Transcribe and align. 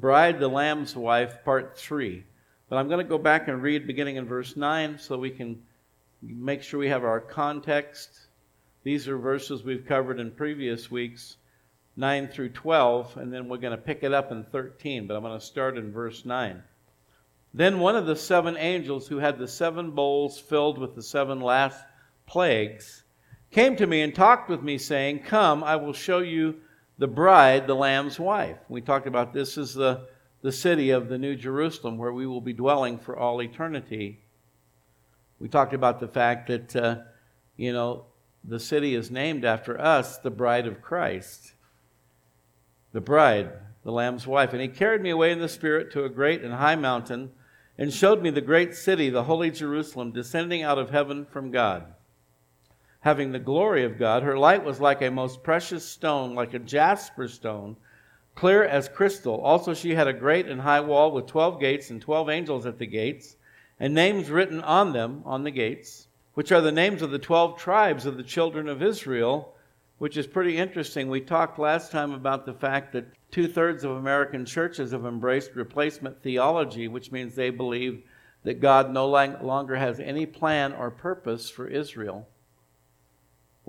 Bride, 0.00 0.40
the 0.40 0.48
Lamb's 0.48 0.96
Wife, 0.96 1.44
Part 1.44 1.76
3. 1.76 2.24
But 2.68 2.76
I'm 2.76 2.88
going 2.88 3.04
to 3.04 3.08
go 3.08 3.18
back 3.18 3.48
and 3.48 3.62
read 3.62 3.86
beginning 3.86 4.16
in 4.16 4.24
verse 4.24 4.56
9 4.56 4.98
so 4.98 5.18
we 5.18 5.30
can 5.30 5.62
make 6.22 6.62
sure 6.62 6.80
we 6.80 6.88
have 6.88 7.04
our 7.04 7.20
context. 7.20 8.08
These 8.82 9.08
are 9.08 9.18
verses 9.18 9.62
we've 9.62 9.84
covered 9.84 10.18
in 10.18 10.30
previous 10.30 10.90
weeks, 10.90 11.36
9 11.96 12.28
through 12.28 12.50
12, 12.50 13.18
and 13.18 13.32
then 13.32 13.48
we're 13.48 13.58
going 13.58 13.76
to 13.76 13.82
pick 13.82 14.02
it 14.02 14.14
up 14.14 14.32
in 14.32 14.44
13, 14.44 15.06
but 15.06 15.16
I'm 15.16 15.22
going 15.22 15.38
to 15.38 15.44
start 15.44 15.76
in 15.76 15.92
verse 15.92 16.24
9. 16.24 16.62
Then 17.52 17.80
one 17.80 17.96
of 17.96 18.06
the 18.06 18.16
seven 18.16 18.56
angels 18.56 19.08
who 19.08 19.18
had 19.18 19.38
the 19.38 19.48
seven 19.48 19.90
bowls 19.90 20.38
filled 20.38 20.78
with 20.78 20.94
the 20.94 21.02
seven 21.02 21.40
last 21.40 21.84
plagues 22.26 23.02
came 23.50 23.76
to 23.76 23.86
me 23.86 24.00
and 24.00 24.14
talked 24.14 24.48
with 24.48 24.62
me, 24.62 24.78
saying, 24.78 25.24
Come, 25.24 25.64
I 25.64 25.76
will 25.76 25.92
show 25.92 26.20
you 26.20 26.60
the 27.00 27.08
bride, 27.08 27.66
the 27.66 27.74
Lamb's 27.74 28.20
wife. 28.20 28.58
We 28.68 28.82
talked 28.82 29.06
about 29.06 29.32
this 29.32 29.56
as 29.56 29.72
the, 29.72 30.06
the 30.42 30.52
city 30.52 30.90
of 30.90 31.08
the 31.08 31.16
New 31.16 31.34
Jerusalem 31.34 31.96
where 31.96 32.12
we 32.12 32.26
will 32.26 32.42
be 32.42 32.52
dwelling 32.52 32.98
for 32.98 33.16
all 33.16 33.40
eternity. 33.40 34.20
We 35.38 35.48
talked 35.48 35.72
about 35.72 35.98
the 35.98 36.08
fact 36.08 36.48
that, 36.48 36.76
uh, 36.76 36.96
you 37.56 37.72
know, 37.72 38.04
the 38.44 38.60
city 38.60 38.94
is 38.94 39.10
named 39.10 39.46
after 39.46 39.80
us, 39.80 40.18
the 40.18 40.30
bride 40.30 40.66
of 40.66 40.82
Christ. 40.82 41.54
The 42.92 43.00
bride, 43.00 43.50
the 43.82 43.92
Lamb's 43.92 44.26
wife. 44.26 44.52
And 44.52 44.60
he 44.60 44.68
carried 44.68 45.00
me 45.00 45.08
away 45.08 45.32
in 45.32 45.40
the 45.40 45.48
Spirit 45.48 45.90
to 45.92 46.04
a 46.04 46.10
great 46.10 46.42
and 46.42 46.52
high 46.52 46.76
mountain 46.76 47.30
and 47.78 47.90
showed 47.90 48.20
me 48.20 48.28
the 48.28 48.42
great 48.42 48.74
city, 48.74 49.08
the 49.08 49.24
holy 49.24 49.50
Jerusalem, 49.50 50.12
descending 50.12 50.62
out 50.62 50.76
of 50.76 50.90
heaven 50.90 51.24
from 51.24 51.50
God 51.50 51.94
having 53.00 53.32
the 53.32 53.38
glory 53.38 53.84
of 53.84 53.98
God. 53.98 54.22
Her 54.22 54.38
light 54.38 54.64
was 54.64 54.80
like 54.80 55.02
a 55.02 55.10
most 55.10 55.42
precious 55.42 55.84
stone, 55.84 56.34
like 56.34 56.54
a 56.54 56.58
jasper 56.58 57.28
stone, 57.28 57.76
clear 58.34 58.62
as 58.64 58.88
crystal. 58.88 59.40
Also, 59.40 59.74
she 59.74 59.94
had 59.94 60.06
a 60.06 60.12
great 60.12 60.46
and 60.46 60.60
high 60.60 60.80
wall 60.80 61.10
with 61.10 61.26
12 61.26 61.58
gates 61.58 61.90
and 61.90 62.00
12 62.00 62.28
angels 62.28 62.66
at 62.66 62.78
the 62.78 62.86
gates, 62.86 63.36
and 63.78 63.94
names 63.94 64.30
written 64.30 64.60
on 64.60 64.92
them, 64.92 65.22
on 65.24 65.44
the 65.44 65.50
gates, 65.50 66.08
which 66.34 66.52
are 66.52 66.60
the 66.60 66.72
names 66.72 67.00
of 67.00 67.10
the 67.10 67.18
12 67.18 67.58
tribes 67.58 68.04
of 68.04 68.16
the 68.16 68.22
children 68.22 68.68
of 68.68 68.82
Israel, 68.82 69.54
which 69.98 70.16
is 70.16 70.26
pretty 70.26 70.56
interesting. 70.56 71.08
We 71.08 71.20
talked 71.20 71.58
last 71.58 71.90
time 71.90 72.12
about 72.12 72.46
the 72.46 72.54
fact 72.54 72.92
that 72.92 73.06
two 73.30 73.48
thirds 73.48 73.84
of 73.84 73.92
American 73.92 74.44
churches 74.44 74.92
have 74.92 75.06
embraced 75.06 75.54
replacement 75.54 76.22
theology, 76.22 76.88
which 76.88 77.12
means 77.12 77.34
they 77.34 77.50
believe 77.50 78.02
that 78.42 78.60
God 78.60 78.92
no 78.92 79.06
longer 79.06 79.76
has 79.76 80.00
any 80.00 80.26
plan 80.26 80.72
or 80.72 80.90
purpose 80.90 81.50
for 81.50 81.66
Israel. 81.66 82.26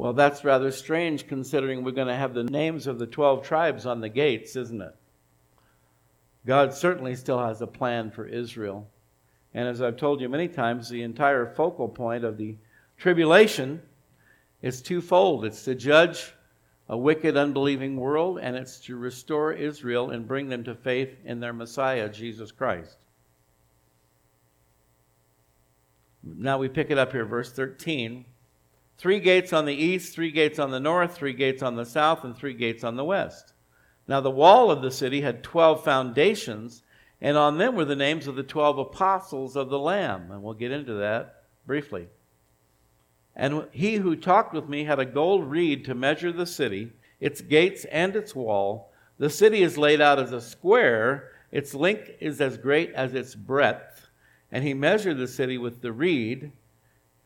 Well, 0.02 0.14
that's 0.14 0.44
rather 0.44 0.72
strange 0.72 1.28
considering 1.28 1.84
we're 1.84 1.92
going 1.92 2.08
to 2.08 2.16
have 2.16 2.34
the 2.34 2.44
names 2.44 2.88
of 2.88 2.98
the 2.98 3.06
12 3.06 3.44
tribes 3.44 3.86
on 3.86 4.02
the 4.02 4.10
gates, 4.10 4.56
isn't 4.56 4.82
it? 4.82 4.96
God 6.44 6.74
certainly 6.74 7.16
still 7.16 7.38
has 7.38 7.62
a 7.62 7.68
plan 7.68 8.10
for 8.10 8.26
Israel. 8.26 8.90
And 9.54 9.68
as 9.68 9.80
I've 9.80 9.98
told 9.98 10.20
you 10.20 10.28
many 10.28 10.48
times, 10.48 10.90
the 10.90 11.04
entire 11.04 11.46
focal 11.46 11.88
point 11.88 12.24
of 12.24 12.38
the 12.38 12.56
tribulation 12.98 13.80
is 14.64 14.82
twofold 14.82 15.46
it's 15.46 15.66
to 15.66 15.76
judge 15.76 16.34
a 16.90 16.98
wicked, 16.98 17.38
unbelieving 17.38 17.96
world, 17.96 18.40
and 18.42 18.56
it's 18.56 18.80
to 18.80 18.96
restore 18.96 19.54
Israel 19.54 20.10
and 20.10 20.28
bring 20.28 20.50
them 20.50 20.64
to 20.64 20.74
faith 20.74 21.16
in 21.26 21.40
their 21.40 21.54
Messiah, 21.54 22.10
Jesus 22.10 22.52
Christ. 22.52 22.98
Now 26.24 26.58
we 26.58 26.70
pick 26.70 26.90
it 26.90 26.98
up 26.98 27.12
here, 27.12 27.24
verse 27.24 27.52
13. 27.52 28.26
Three 29.02 29.20
gates 29.20 29.52
on 29.52 29.66
the 29.66 29.74
east, 29.74 30.14
three 30.14 30.30
gates 30.30 30.60
on 30.60 30.70
the 30.70 30.80
north, 30.80 31.16
three 31.16 31.34
gates 31.34 31.64
on 31.64 31.76
the 31.76 31.88
south, 31.88 32.24
and 32.24 32.38
three 32.38 32.54
gates 32.54 32.84
on 32.84 32.98
the 32.98 33.04
west. 33.04 33.54
Now 34.08 34.22
the 34.22 34.30
wall 34.30 34.70
of 34.70 34.84
the 34.84 34.92
city 34.92 35.22
had 35.22 35.42
12 35.42 35.84
foundations, 35.84 36.84
and 37.20 37.36
on 37.36 37.58
them 37.58 37.76
were 37.76 37.84
the 37.84 37.96
names 37.96 38.28
of 38.28 38.36
the 38.36 38.44
12 38.44 38.78
apostles 38.78 39.56
of 39.56 39.72
the 39.72 39.80
Lamb. 39.80 40.30
And 40.30 40.44
we'll 40.44 40.54
get 40.54 40.72
into 40.72 40.94
that 40.94 41.46
briefly. 41.66 42.10
And 43.36 43.66
he 43.72 43.96
who 43.96 44.16
talked 44.16 44.54
with 44.54 44.70
me 44.70 44.84
had 44.84 45.00
a 45.00 45.06
gold 45.06 45.50
reed 45.50 45.84
to 45.86 45.96
measure 45.96 46.32
the 46.32 46.46
city, 46.46 46.92
its 47.20 47.42
gates 47.42 47.86
and 47.86 48.16
its 48.16 48.36
wall. 48.36 48.92
The 49.18 49.32
city 49.32 49.64
is 49.64 49.80
laid 49.80 50.00
out 50.00 50.20
as 50.20 50.32
a 50.32 50.40
square, 50.40 51.32
its 51.52 51.74
length 51.74 52.12
is 52.20 52.40
as 52.40 52.56
great 52.56 52.94
as 52.94 53.16
its 53.16 53.34
breadth. 53.34 54.10
And 54.52 54.64
he 54.64 54.76
measured 54.76 55.18
the 55.18 55.28
city 55.28 55.58
with 55.58 55.82
the 55.82 55.92
reed 55.92 56.52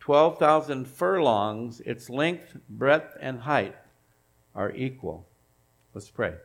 12,000 0.05 0.87
furlongs, 0.87 1.79
its 1.79 2.11
length, 2.11 2.55
breadth, 2.69 3.17
and 3.19 3.39
height 3.39 3.75
are 4.53 4.71
equal. 4.73 5.25
Let's 5.95 6.11
pray. 6.11 6.35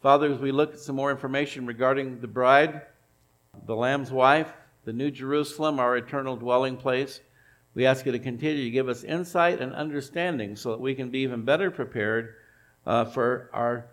Father, 0.00 0.32
as 0.32 0.38
we 0.38 0.52
look 0.52 0.74
at 0.74 0.78
some 0.78 0.94
more 0.94 1.10
information 1.10 1.66
regarding 1.66 2.20
the 2.20 2.28
bride, 2.28 2.82
the 3.66 3.74
Lamb's 3.74 4.12
wife, 4.12 4.52
the 4.84 4.92
New 4.92 5.10
Jerusalem, 5.10 5.80
our 5.80 5.96
eternal 5.96 6.36
dwelling 6.36 6.76
place, 6.76 7.20
we 7.74 7.86
ask 7.86 8.06
you 8.06 8.12
to 8.12 8.20
continue 8.20 8.62
to 8.62 8.70
give 8.70 8.88
us 8.88 9.02
insight 9.02 9.60
and 9.60 9.74
understanding 9.74 10.54
so 10.54 10.70
that 10.70 10.80
we 10.80 10.94
can 10.94 11.10
be 11.10 11.18
even 11.18 11.42
better 11.42 11.72
prepared 11.72 12.36
uh, 12.86 13.04
for 13.04 13.50
our 13.52 13.86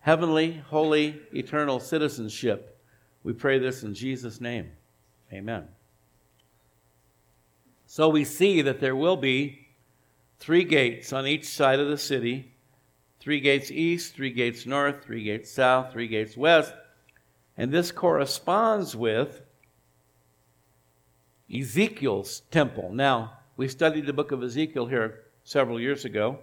heavenly, 0.00 0.60
holy, 0.66 1.20
eternal 1.32 1.78
citizenship. 1.78 2.82
We 3.22 3.32
pray 3.32 3.60
this 3.60 3.84
in 3.84 3.94
Jesus' 3.94 4.40
name. 4.40 4.72
Amen. 5.32 5.68
So 7.92 8.08
we 8.08 8.24
see 8.24 8.62
that 8.62 8.80
there 8.80 8.96
will 8.96 9.18
be 9.18 9.68
three 10.38 10.64
gates 10.64 11.12
on 11.12 11.26
each 11.26 11.44
side 11.44 11.78
of 11.78 11.88
the 11.88 11.98
city 11.98 12.54
three 13.20 13.38
gates 13.38 13.70
east, 13.70 14.14
three 14.14 14.30
gates 14.30 14.64
north, 14.64 15.04
three 15.04 15.22
gates 15.22 15.50
south, 15.50 15.92
three 15.92 16.08
gates 16.08 16.34
west. 16.34 16.72
And 17.58 17.70
this 17.70 17.92
corresponds 17.92 18.96
with 18.96 19.42
Ezekiel's 21.54 22.40
temple. 22.50 22.94
Now, 22.94 23.34
we 23.58 23.68
studied 23.68 24.06
the 24.06 24.14
book 24.14 24.32
of 24.32 24.42
Ezekiel 24.42 24.86
here 24.86 25.24
several 25.44 25.78
years 25.78 26.06
ago. 26.06 26.38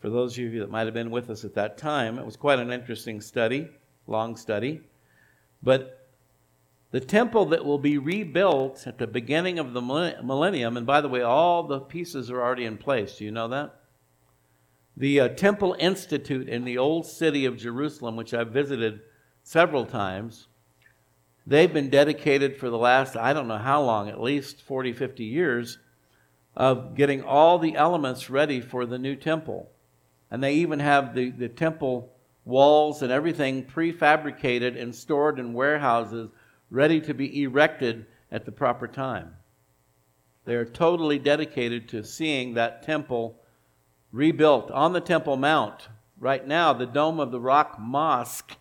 For 0.00 0.10
those 0.10 0.36
of 0.36 0.44
you 0.52 0.60
that 0.60 0.70
might 0.70 0.84
have 0.84 0.92
been 0.92 1.10
with 1.10 1.30
us 1.30 1.46
at 1.46 1.54
that 1.54 1.78
time, 1.78 2.18
it 2.18 2.26
was 2.26 2.36
quite 2.36 2.58
an 2.58 2.70
interesting 2.70 3.22
study, 3.22 3.70
long 4.06 4.36
study. 4.36 4.82
But 5.62 6.03
the 6.94 7.00
temple 7.00 7.46
that 7.46 7.64
will 7.64 7.80
be 7.80 7.98
rebuilt 7.98 8.86
at 8.86 8.98
the 8.98 9.06
beginning 9.08 9.58
of 9.58 9.72
the 9.72 9.82
millennium, 9.82 10.76
and 10.76 10.86
by 10.86 11.00
the 11.00 11.08
way, 11.08 11.22
all 11.22 11.64
the 11.64 11.80
pieces 11.80 12.30
are 12.30 12.40
already 12.40 12.64
in 12.64 12.78
place. 12.78 13.16
Do 13.16 13.24
you 13.24 13.32
know 13.32 13.48
that? 13.48 13.74
The 14.96 15.18
uh, 15.18 15.28
Temple 15.30 15.74
Institute 15.80 16.48
in 16.48 16.62
the 16.62 16.78
old 16.78 17.04
city 17.04 17.46
of 17.46 17.56
Jerusalem, 17.56 18.14
which 18.14 18.32
I've 18.32 18.52
visited 18.52 19.00
several 19.42 19.86
times, 19.86 20.46
they've 21.44 21.72
been 21.72 21.90
dedicated 21.90 22.58
for 22.58 22.70
the 22.70 22.78
last, 22.78 23.16
I 23.16 23.32
don't 23.32 23.48
know 23.48 23.58
how 23.58 23.82
long, 23.82 24.08
at 24.08 24.22
least 24.22 24.62
40, 24.62 24.92
50 24.92 25.24
years, 25.24 25.78
of 26.56 26.94
getting 26.94 27.24
all 27.24 27.58
the 27.58 27.74
elements 27.74 28.30
ready 28.30 28.60
for 28.60 28.86
the 28.86 29.00
new 29.00 29.16
temple. 29.16 29.68
And 30.30 30.44
they 30.44 30.54
even 30.54 30.78
have 30.78 31.16
the, 31.16 31.30
the 31.30 31.48
temple 31.48 32.12
walls 32.44 33.02
and 33.02 33.10
everything 33.10 33.64
prefabricated 33.64 34.80
and 34.80 34.94
stored 34.94 35.40
in 35.40 35.54
warehouses 35.54 36.30
ready 36.74 37.00
to 37.00 37.14
be 37.14 37.42
erected 37.42 38.04
at 38.32 38.44
the 38.44 38.52
proper 38.52 38.88
time. 38.88 39.36
They 40.44 40.56
are 40.56 40.64
totally 40.64 41.18
dedicated 41.20 41.88
to 41.90 42.04
seeing 42.04 42.54
that 42.54 42.82
temple 42.82 43.36
rebuilt 44.10 44.70
on 44.72 44.92
the 44.92 45.00
Temple 45.00 45.36
Mount. 45.36 45.88
Right 46.18 46.46
now, 46.46 46.72
the 46.72 46.86
Dome 46.86 47.20
of 47.20 47.30
the 47.30 47.40
Rock 47.40 47.78
Mosque 47.78 48.56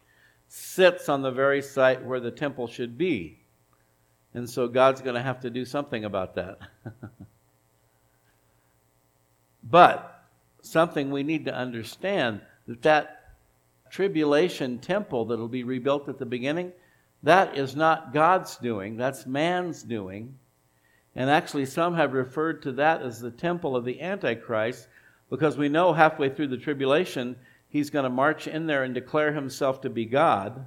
sits 0.47 1.09
on 1.09 1.23
the 1.23 1.31
very 1.31 1.61
site 1.61 2.05
where 2.05 2.19
the 2.19 2.31
temple 2.31 2.67
should 2.67 2.97
be. 2.97 3.39
And 4.35 4.49
so 4.49 4.67
God's 4.67 5.01
going 5.01 5.15
to 5.15 5.21
have 5.21 5.41
to 5.41 5.49
do 5.49 5.65
something 5.65 6.05
about 6.05 6.35
that. 6.35 6.59
but 9.63 10.25
something 10.61 11.09
we 11.11 11.23
need 11.23 11.45
to 11.45 11.53
understand 11.53 12.41
that 12.67 12.83
that 12.83 13.35
tribulation 13.89 14.79
temple 14.79 15.25
that'll 15.25 15.47
be 15.47 15.63
rebuilt 15.63 16.07
at 16.07 16.19
the 16.19 16.25
beginning 16.25 16.71
that 17.23 17.57
is 17.57 17.75
not 17.75 18.13
God's 18.13 18.57
doing, 18.57 18.97
that's 18.97 19.25
man's 19.25 19.81
doing. 19.81 20.37
And 21.15 21.29
actually, 21.29 21.65
some 21.65 21.95
have 21.95 22.13
referred 22.13 22.61
to 22.63 22.71
that 22.73 23.01
as 23.01 23.19
the 23.19 23.31
temple 23.31 23.75
of 23.75 23.85
the 23.85 24.01
Antichrist 24.01 24.87
because 25.29 25.57
we 25.57 25.69
know 25.69 25.93
halfway 25.93 26.29
through 26.29 26.47
the 26.47 26.57
tribulation, 26.57 27.35
he's 27.69 27.89
going 27.89 28.03
to 28.03 28.09
march 28.09 28.47
in 28.47 28.67
there 28.67 28.83
and 28.83 28.93
declare 28.93 29.33
himself 29.33 29.81
to 29.81 29.89
be 29.89 30.05
God. 30.05 30.65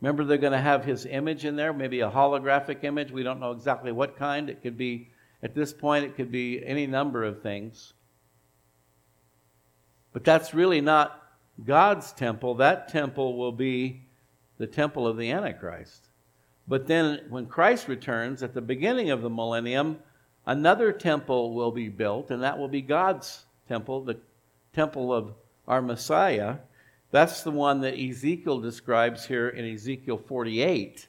Remember, 0.00 0.24
they're 0.24 0.36
going 0.36 0.52
to 0.52 0.58
have 0.58 0.84
his 0.84 1.06
image 1.06 1.44
in 1.44 1.56
there, 1.56 1.72
maybe 1.72 2.00
a 2.00 2.10
holographic 2.10 2.84
image. 2.84 3.10
We 3.10 3.22
don't 3.22 3.40
know 3.40 3.52
exactly 3.52 3.90
what 3.90 4.16
kind. 4.16 4.50
It 4.50 4.62
could 4.62 4.76
be, 4.76 5.08
at 5.42 5.54
this 5.54 5.72
point, 5.72 6.04
it 6.04 6.14
could 6.14 6.30
be 6.30 6.64
any 6.64 6.86
number 6.86 7.24
of 7.24 7.42
things. 7.42 7.94
But 10.12 10.24
that's 10.24 10.54
really 10.54 10.80
not 10.80 11.22
God's 11.64 12.12
temple. 12.12 12.54
That 12.56 12.88
temple 12.88 13.36
will 13.36 13.52
be 13.52 14.02
the 14.58 14.66
temple 14.66 15.06
of 15.06 15.16
the 15.16 15.30
Antichrist. 15.30 16.08
But 16.66 16.86
then, 16.86 17.20
when 17.28 17.46
Christ 17.46 17.88
returns 17.88 18.42
at 18.42 18.54
the 18.54 18.60
beginning 18.60 19.10
of 19.10 19.22
the 19.22 19.30
millennium, 19.30 19.98
another 20.46 20.92
temple 20.92 21.54
will 21.54 21.72
be 21.72 21.88
built, 21.88 22.30
and 22.30 22.42
that 22.42 22.58
will 22.58 22.68
be 22.68 22.80
God's 22.80 23.44
temple, 23.68 24.02
the 24.02 24.16
temple 24.72 25.12
of 25.12 25.34
our 25.68 25.82
Messiah. 25.82 26.56
That's 27.10 27.42
the 27.42 27.50
one 27.50 27.80
that 27.82 27.98
Ezekiel 27.98 28.60
describes 28.60 29.26
here 29.26 29.48
in 29.48 29.64
Ezekiel 29.64 30.18
48. 30.18 31.06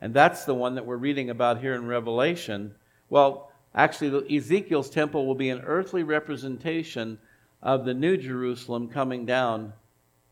And 0.00 0.14
that's 0.14 0.44
the 0.44 0.54
one 0.54 0.74
that 0.74 0.86
we're 0.86 0.96
reading 0.96 1.30
about 1.30 1.60
here 1.60 1.74
in 1.74 1.86
Revelation. 1.86 2.74
Well, 3.10 3.50
actually, 3.74 4.36
Ezekiel's 4.36 4.90
temple 4.90 5.26
will 5.26 5.34
be 5.34 5.50
an 5.50 5.60
earthly 5.60 6.02
representation 6.02 7.18
of 7.62 7.84
the 7.84 7.94
new 7.94 8.16
Jerusalem 8.16 8.88
coming 8.88 9.24
down 9.24 9.72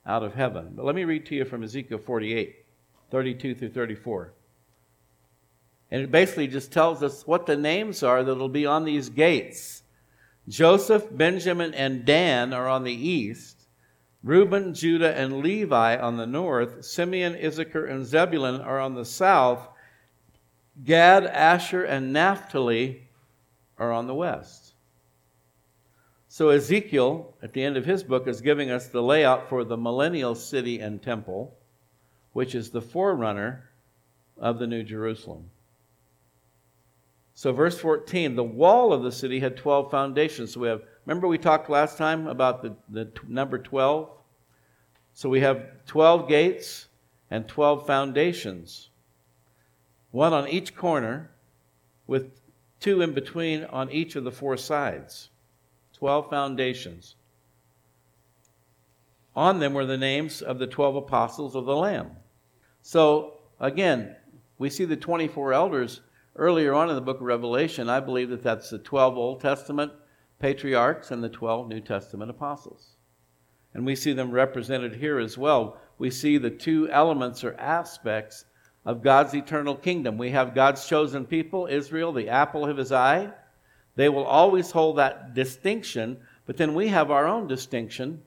out 0.06 0.22
of 0.22 0.34
heaven. 0.34 0.72
But 0.74 0.84
let 0.84 0.94
me 0.94 1.04
read 1.04 1.26
to 1.26 1.34
you 1.34 1.44
from 1.44 1.62
Ezekiel 1.62 1.98
48, 1.98 2.64
32 3.10 3.54
through 3.54 3.70
34. 3.70 4.32
And 5.90 6.02
it 6.02 6.10
basically 6.10 6.48
just 6.48 6.72
tells 6.72 7.02
us 7.02 7.26
what 7.26 7.46
the 7.46 7.56
names 7.56 8.02
are 8.02 8.24
that'll 8.24 8.48
be 8.48 8.66
on 8.66 8.84
these 8.84 9.08
gates. 9.08 9.82
Joseph, 10.48 11.06
Benjamin, 11.10 11.74
and 11.74 12.04
Dan 12.04 12.52
are 12.52 12.68
on 12.68 12.84
the 12.84 12.92
east. 12.92 13.66
Reuben, 14.22 14.74
Judah, 14.74 15.16
and 15.16 15.40
Levi 15.40 15.96
on 15.96 16.16
the 16.16 16.26
north. 16.26 16.84
Simeon, 16.84 17.36
Issachar, 17.36 17.86
and 17.86 18.04
Zebulun 18.04 18.60
are 18.60 18.80
on 18.80 18.94
the 18.94 19.04
south. 19.04 19.68
Gad, 20.84 21.24
Asher, 21.24 21.84
and 21.84 22.12
Naphtali 22.12 23.08
are 23.78 23.92
on 23.92 24.06
the 24.06 24.14
west. 24.14 24.65
So 26.36 26.50
Ezekiel, 26.50 27.34
at 27.42 27.54
the 27.54 27.62
end 27.62 27.78
of 27.78 27.86
his 27.86 28.04
book, 28.04 28.28
is 28.28 28.42
giving 28.42 28.70
us 28.70 28.88
the 28.88 29.02
layout 29.02 29.48
for 29.48 29.64
the 29.64 29.78
millennial 29.78 30.34
city 30.34 30.80
and 30.80 31.02
temple, 31.02 31.56
which 32.34 32.54
is 32.54 32.68
the 32.68 32.82
forerunner 32.82 33.70
of 34.36 34.58
the 34.58 34.66
New 34.66 34.82
Jerusalem. 34.82 35.48
So, 37.32 37.52
verse 37.52 37.78
14, 37.78 38.36
the 38.36 38.44
wall 38.44 38.92
of 38.92 39.02
the 39.02 39.12
city 39.12 39.40
had 39.40 39.56
12 39.56 39.90
foundations. 39.90 40.52
So, 40.52 40.60
we 40.60 40.68
have, 40.68 40.82
remember 41.06 41.26
we 41.26 41.38
talked 41.38 41.70
last 41.70 41.96
time 41.96 42.26
about 42.26 42.60
the, 42.60 42.76
the 42.90 43.06
t- 43.06 43.20
number 43.26 43.58
12? 43.58 44.10
So, 45.14 45.30
we 45.30 45.40
have 45.40 45.86
12 45.86 46.28
gates 46.28 46.88
and 47.30 47.48
12 47.48 47.86
foundations, 47.86 48.90
one 50.10 50.34
on 50.34 50.48
each 50.48 50.76
corner, 50.76 51.30
with 52.06 52.30
two 52.78 53.00
in 53.00 53.14
between 53.14 53.64
on 53.64 53.90
each 53.90 54.16
of 54.16 54.24
the 54.24 54.30
four 54.30 54.58
sides. 54.58 55.30
12 55.96 56.30
foundations. 56.30 57.16
On 59.34 59.58
them 59.58 59.74
were 59.74 59.86
the 59.86 59.98
names 59.98 60.40
of 60.40 60.58
the 60.58 60.66
12 60.66 60.96
apostles 60.96 61.54
of 61.54 61.66
the 61.66 61.76
Lamb. 61.76 62.12
So, 62.82 63.38
again, 63.60 64.16
we 64.58 64.70
see 64.70 64.84
the 64.84 64.96
24 64.96 65.52
elders 65.52 66.00
earlier 66.36 66.74
on 66.74 66.88
in 66.88 66.94
the 66.94 67.00
book 67.00 67.20
of 67.20 67.26
Revelation, 67.26 67.88
I 67.88 68.00
believe 68.00 68.30
that 68.30 68.42
that's 68.42 68.70
the 68.70 68.78
12 68.78 69.16
Old 69.16 69.40
Testament 69.40 69.92
patriarchs 70.38 71.10
and 71.10 71.22
the 71.24 71.28
12 71.28 71.68
New 71.68 71.80
Testament 71.80 72.30
apostles. 72.30 72.96
And 73.74 73.84
we 73.84 73.96
see 73.96 74.12
them 74.12 74.30
represented 74.30 74.94
here 74.96 75.18
as 75.18 75.36
well. 75.36 75.80
We 75.98 76.10
see 76.10 76.38
the 76.38 76.50
two 76.50 76.88
elements 76.90 77.42
or 77.42 77.54
aspects 77.54 78.44
of 78.84 79.02
God's 79.02 79.34
eternal 79.34 79.74
kingdom. 79.74 80.16
We 80.16 80.30
have 80.30 80.54
God's 80.54 80.86
chosen 80.86 81.26
people, 81.26 81.66
Israel, 81.66 82.12
the 82.12 82.28
apple 82.28 82.64
of 82.64 82.76
his 82.76 82.92
eye. 82.92 83.32
They 83.96 84.08
will 84.08 84.24
always 84.24 84.70
hold 84.70 84.96
that 84.96 85.34
distinction, 85.34 86.18
but 86.46 86.56
then 86.56 86.74
we 86.74 86.88
have 86.88 87.10
our 87.10 87.26
own 87.26 87.48
distinction 87.48 88.22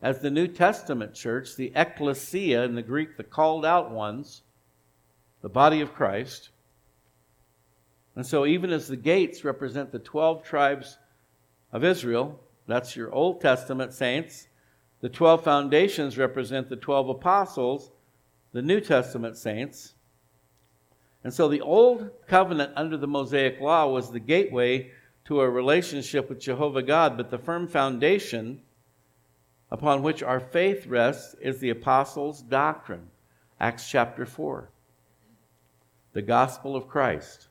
as 0.00 0.20
the 0.20 0.30
New 0.30 0.46
Testament 0.46 1.14
church, 1.14 1.56
the 1.56 1.72
ecclesia 1.74 2.64
in 2.64 2.74
the 2.74 2.82
Greek, 2.82 3.16
the 3.16 3.24
called 3.24 3.64
out 3.64 3.90
ones, 3.90 4.42
the 5.42 5.48
body 5.48 5.80
of 5.80 5.94
Christ. 5.94 6.50
And 8.14 8.24
so, 8.24 8.46
even 8.46 8.70
as 8.70 8.86
the 8.86 8.96
gates 8.96 9.44
represent 9.44 9.90
the 9.90 9.98
12 9.98 10.44
tribes 10.44 10.98
of 11.72 11.84
Israel, 11.84 12.38
that's 12.66 12.96
your 12.96 13.12
Old 13.12 13.40
Testament 13.40 13.92
saints, 13.92 14.48
the 15.00 15.08
12 15.08 15.42
foundations 15.42 16.16
represent 16.16 16.68
the 16.68 16.76
12 16.76 17.08
apostles, 17.10 17.90
the 18.52 18.62
New 18.62 18.80
Testament 18.80 19.36
saints. 19.36 19.93
And 21.24 21.32
so, 21.32 21.48
the 21.48 21.62
Old 21.62 22.10
Covenant 22.28 22.72
under 22.76 22.98
the 22.98 23.06
Mosaic 23.06 23.58
Law 23.58 23.88
was 23.88 24.10
the 24.10 24.20
gateway 24.20 24.92
to 25.24 25.40
a 25.40 25.48
relationship 25.48 26.28
with 26.28 26.38
Jehovah 26.38 26.82
God, 26.82 27.16
but 27.16 27.30
the 27.30 27.38
firm 27.38 27.66
foundation 27.66 28.60
upon 29.70 30.02
which 30.02 30.22
our 30.22 30.38
faith 30.38 30.86
rests 30.86 31.34
is 31.40 31.58
the 31.58 31.70
apostles' 31.70 32.42
doctrine. 32.42 33.08
Acts 33.58 33.90
chapter 33.90 34.26
4. 34.26 34.68
The 36.12 36.22
gospel 36.22 36.76
of 36.76 36.88
Christ. 36.88 37.48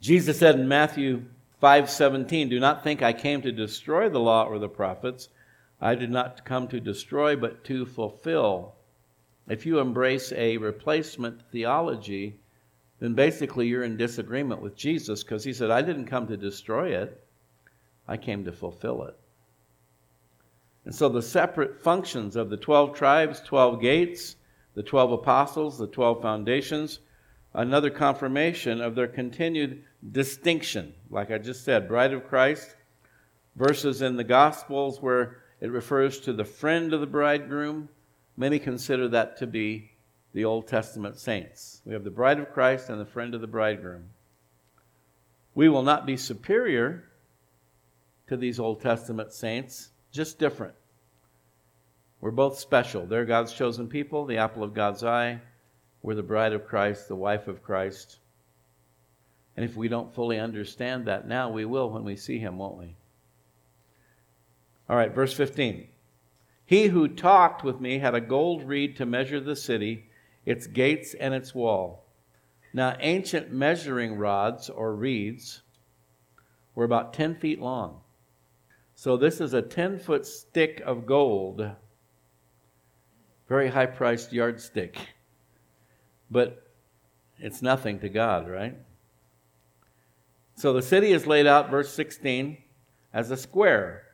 Jesus 0.00 0.40
said 0.40 0.58
in 0.58 0.66
Matthew 0.66 1.26
5:17, 1.60 2.48
"Do 2.48 2.58
not 2.58 2.82
think 2.82 3.02
I 3.02 3.12
came 3.12 3.40
to 3.42 3.52
destroy 3.52 4.08
the 4.08 4.18
law 4.18 4.44
or 4.44 4.58
the 4.58 4.68
prophets. 4.68 5.28
I 5.80 5.94
did 5.94 6.10
not 6.10 6.44
come 6.44 6.66
to 6.68 6.80
destroy 6.80 7.36
but 7.36 7.62
to 7.64 7.86
fulfill." 7.86 8.74
If 9.48 9.66
you 9.66 9.78
embrace 9.80 10.32
a 10.32 10.56
replacement 10.56 11.42
theology, 11.50 12.38
then 13.00 13.14
basically 13.14 13.66
you're 13.66 13.82
in 13.82 13.96
disagreement 13.96 14.62
with 14.62 14.76
Jesus 14.76 15.24
because 15.24 15.42
he 15.42 15.52
said, 15.52 15.70
"I 15.70 15.82
didn't 15.82 16.06
come 16.06 16.28
to 16.28 16.36
destroy 16.36 16.94
it. 16.96 17.22
I 18.06 18.16
came 18.16 18.44
to 18.44 18.52
fulfill 18.52 19.02
it." 19.04 19.18
And 20.84 20.94
so 20.94 21.08
the 21.08 21.22
separate 21.22 21.80
functions 21.80 22.36
of 22.36 22.50
the 22.50 22.56
12 22.56 22.94
tribes, 22.94 23.40
12 23.40 23.80
gates, 23.80 24.36
the 24.74 24.82
12 24.82 25.12
apostles, 25.12 25.78
the 25.78 25.86
12 25.86 26.22
foundations, 26.22 27.00
another 27.54 27.90
confirmation 27.90 28.80
of 28.80 28.94
their 28.94 29.06
continued 29.06 29.84
distinction. 30.10 30.94
Like 31.10 31.30
I 31.30 31.38
just 31.38 31.64
said, 31.64 31.88
bride 31.88 32.12
of 32.12 32.26
Christ, 32.26 32.76
verses 33.54 34.02
in 34.02 34.16
the 34.16 34.24
Gospels 34.24 35.00
where 35.00 35.38
it 35.60 35.70
refers 35.70 36.18
to 36.20 36.32
the 36.32 36.44
friend 36.44 36.92
of 36.92 37.00
the 37.00 37.06
bridegroom. 37.06 37.88
Many 38.42 38.58
consider 38.58 39.06
that 39.10 39.36
to 39.36 39.46
be 39.46 39.92
the 40.34 40.46
Old 40.46 40.66
Testament 40.66 41.16
saints. 41.16 41.80
We 41.84 41.92
have 41.92 42.02
the 42.02 42.10
bride 42.10 42.40
of 42.40 42.52
Christ 42.52 42.90
and 42.90 43.00
the 43.00 43.06
friend 43.06 43.36
of 43.36 43.40
the 43.40 43.46
bridegroom. 43.46 44.06
We 45.54 45.68
will 45.68 45.84
not 45.84 46.06
be 46.06 46.16
superior 46.16 47.04
to 48.26 48.36
these 48.36 48.58
Old 48.58 48.80
Testament 48.80 49.32
saints, 49.32 49.90
just 50.10 50.40
different. 50.40 50.74
We're 52.20 52.32
both 52.32 52.58
special. 52.58 53.06
They're 53.06 53.24
God's 53.24 53.52
chosen 53.52 53.86
people, 53.86 54.26
the 54.26 54.38
apple 54.38 54.64
of 54.64 54.74
God's 54.74 55.04
eye. 55.04 55.40
We're 56.02 56.16
the 56.16 56.24
bride 56.24 56.52
of 56.52 56.66
Christ, 56.66 57.06
the 57.06 57.14
wife 57.14 57.46
of 57.46 57.62
Christ. 57.62 58.18
And 59.56 59.64
if 59.64 59.76
we 59.76 59.86
don't 59.86 60.12
fully 60.12 60.40
understand 60.40 61.04
that 61.04 61.28
now, 61.28 61.48
we 61.48 61.64
will 61.64 61.90
when 61.90 62.02
we 62.02 62.16
see 62.16 62.40
him, 62.40 62.58
won't 62.58 62.76
we? 62.76 62.96
All 64.88 64.96
right, 64.96 65.14
verse 65.14 65.32
15. 65.32 65.86
He 66.64 66.86
who 66.86 67.08
talked 67.08 67.64
with 67.64 67.80
me 67.80 67.98
had 67.98 68.14
a 68.14 68.20
gold 68.20 68.62
reed 68.64 68.96
to 68.96 69.06
measure 69.06 69.40
the 69.40 69.56
city, 69.56 70.10
its 70.46 70.66
gates, 70.66 71.14
and 71.14 71.34
its 71.34 71.54
wall. 71.54 72.04
Now, 72.72 72.96
ancient 73.00 73.52
measuring 73.52 74.16
rods 74.16 74.70
or 74.70 74.94
reeds 74.94 75.62
were 76.74 76.84
about 76.84 77.12
10 77.12 77.36
feet 77.36 77.60
long. 77.60 78.00
So, 78.94 79.16
this 79.16 79.40
is 79.40 79.52
a 79.52 79.62
10 79.62 79.98
foot 79.98 80.24
stick 80.24 80.82
of 80.86 81.06
gold, 81.06 81.68
very 83.48 83.68
high 83.68 83.86
priced 83.86 84.32
yardstick. 84.32 84.96
But 86.30 86.66
it's 87.38 87.60
nothing 87.60 87.98
to 88.00 88.08
God, 88.08 88.48
right? 88.48 88.76
So 90.54 90.72
the 90.72 90.82
city 90.82 91.12
is 91.12 91.26
laid 91.26 91.46
out, 91.46 91.70
verse 91.70 91.92
16, 91.92 92.56
as 93.12 93.30
a 93.30 93.36
square. 93.36 94.04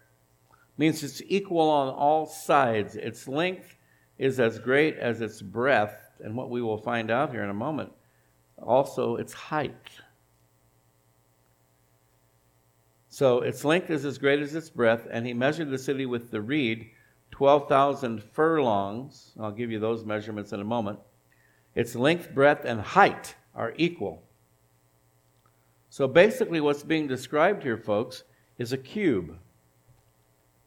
Means 0.78 1.02
it's 1.02 1.20
equal 1.26 1.68
on 1.68 1.88
all 1.88 2.24
sides. 2.26 2.96
Its 2.96 3.28
length 3.28 3.76
is 4.16 4.40
as 4.40 4.58
great 4.58 4.96
as 4.96 5.20
its 5.20 5.42
breadth, 5.42 5.96
and 6.20 6.36
what 6.36 6.50
we 6.50 6.62
will 6.62 6.78
find 6.78 7.10
out 7.10 7.30
here 7.30 7.42
in 7.42 7.50
a 7.50 7.54
moment, 7.54 7.92
also 8.62 9.16
its 9.16 9.32
height. 9.32 9.74
So 13.08 13.40
its 13.40 13.64
length 13.64 13.90
is 13.90 14.04
as 14.04 14.18
great 14.18 14.40
as 14.40 14.54
its 14.54 14.70
breadth, 14.70 15.08
and 15.10 15.26
he 15.26 15.34
measured 15.34 15.70
the 15.70 15.78
city 15.78 16.06
with 16.06 16.30
the 16.30 16.40
reed, 16.40 16.90
12,000 17.32 18.22
furlongs. 18.22 19.32
I'll 19.40 19.50
give 19.50 19.72
you 19.72 19.80
those 19.80 20.04
measurements 20.04 20.52
in 20.52 20.60
a 20.60 20.64
moment. 20.64 21.00
Its 21.74 21.94
length, 21.96 22.32
breadth, 22.32 22.64
and 22.64 22.80
height 22.80 23.34
are 23.54 23.74
equal. 23.76 24.22
So 25.90 26.06
basically, 26.06 26.60
what's 26.60 26.82
being 26.82 27.08
described 27.08 27.62
here, 27.62 27.76
folks, 27.76 28.22
is 28.58 28.72
a 28.72 28.78
cube. 28.78 29.36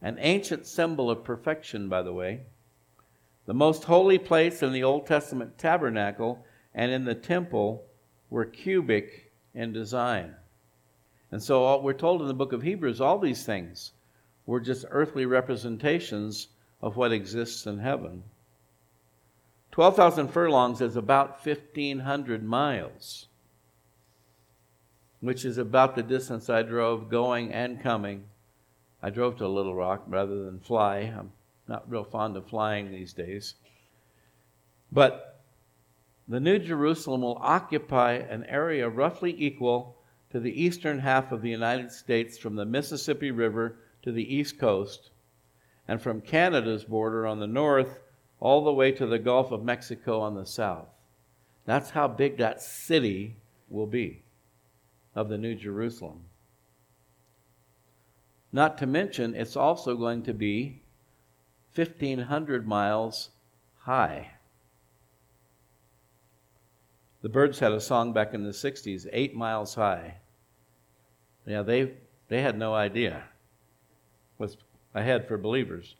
An 0.02 0.18
ancient 0.18 0.66
symbol 0.66 1.10
of 1.10 1.24
perfection, 1.24 1.88
by 1.88 2.02
the 2.02 2.12
way. 2.12 2.40
The 3.46 3.54
most 3.54 3.84
holy 3.84 4.18
place 4.18 4.62
in 4.62 4.72
the 4.72 4.82
Old 4.82 5.06
Testament 5.06 5.58
tabernacle 5.58 6.44
and 6.74 6.90
in 6.90 7.04
the 7.04 7.14
temple 7.14 7.84
were 8.28 8.44
cubic 8.44 9.32
in 9.54 9.72
design. 9.72 10.34
And 11.30 11.42
so 11.42 11.62
all, 11.62 11.82
we're 11.82 11.92
told 11.92 12.20
in 12.20 12.28
the 12.28 12.34
book 12.34 12.52
of 12.52 12.62
Hebrews 12.62 13.00
all 13.00 13.18
these 13.18 13.44
things 13.44 13.92
were 14.44 14.60
just 14.60 14.84
earthly 14.90 15.24
representations 15.24 16.48
of 16.80 16.96
what 16.96 17.12
exists 17.12 17.66
in 17.66 17.78
heaven. 17.78 18.24
12,000 19.70 20.28
furlongs 20.28 20.80
is 20.80 20.96
about 20.96 21.46
1,500 21.46 22.42
miles 22.42 23.28
which 25.22 25.44
is 25.44 25.56
about 25.56 25.94
the 25.94 26.02
distance 26.02 26.50
I 26.50 26.62
drove 26.62 27.08
going 27.08 27.52
and 27.52 27.80
coming 27.80 28.24
I 29.02 29.10
drove 29.10 29.36
to 29.38 29.48
Little 29.48 29.74
Rock 29.74 30.04
rather 30.06 30.44
than 30.44 30.60
fly. 30.60 30.98
I'm 30.98 31.32
not 31.66 31.90
real 31.90 32.04
fond 32.04 32.36
of 32.36 32.46
flying 32.46 32.90
these 32.90 33.12
days. 33.12 33.54
But 34.92 35.40
the 36.28 36.40
New 36.40 36.58
Jerusalem 36.58 37.22
will 37.22 37.38
occupy 37.40 38.12
an 38.12 38.44
area 38.44 38.88
roughly 38.88 39.34
equal 39.36 39.96
to 40.30 40.38
the 40.38 40.62
eastern 40.62 41.00
half 41.00 41.32
of 41.32 41.42
the 41.42 41.50
United 41.50 41.90
States 41.90 42.38
from 42.38 42.54
the 42.54 42.64
Mississippi 42.64 43.30
River 43.30 43.76
to 44.02 44.12
the 44.12 44.34
east 44.34 44.58
coast, 44.58 45.10
and 45.86 46.00
from 46.00 46.20
Canada's 46.20 46.84
border 46.84 47.26
on 47.26 47.40
the 47.40 47.46
north 47.46 48.00
all 48.40 48.64
the 48.64 48.72
way 48.72 48.92
to 48.92 49.06
the 49.06 49.18
Gulf 49.18 49.52
of 49.52 49.62
Mexico 49.62 50.20
on 50.20 50.34
the 50.34 50.46
south. 50.46 50.88
That's 51.64 51.90
how 51.90 52.08
big 52.08 52.38
that 52.38 52.62
city 52.62 53.36
will 53.68 53.86
be 53.86 54.22
of 55.14 55.28
the 55.28 55.38
New 55.38 55.54
Jerusalem. 55.54 56.24
Not 58.52 58.76
to 58.78 58.86
mention, 58.86 59.34
it's 59.34 59.56
also 59.56 59.96
going 59.96 60.22
to 60.24 60.34
be 60.34 60.82
1,500 61.74 62.66
miles 62.66 63.30
high. 63.80 64.32
The 67.22 67.28
Byrds 67.28 67.60
had 67.60 67.72
a 67.72 67.80
song 67.80 68.12
back 68.12 68.34
in 68.34 68.44
the 68.44 68.50
60s, 68.50 69.06
Eight 69.12 69.34
Miles 69.34 69.74
High. 69.74 70.16
Yeah, 71.46 71.62
they, 71.62 71.92
they 72.28 72.42
had 72.42 72.58
no 72.58 72.74
idea 72.74 73.24
what's 74.36 74.56
ahead 74.94 75.26
for 75.26 75.38
believers. 75.38 75.94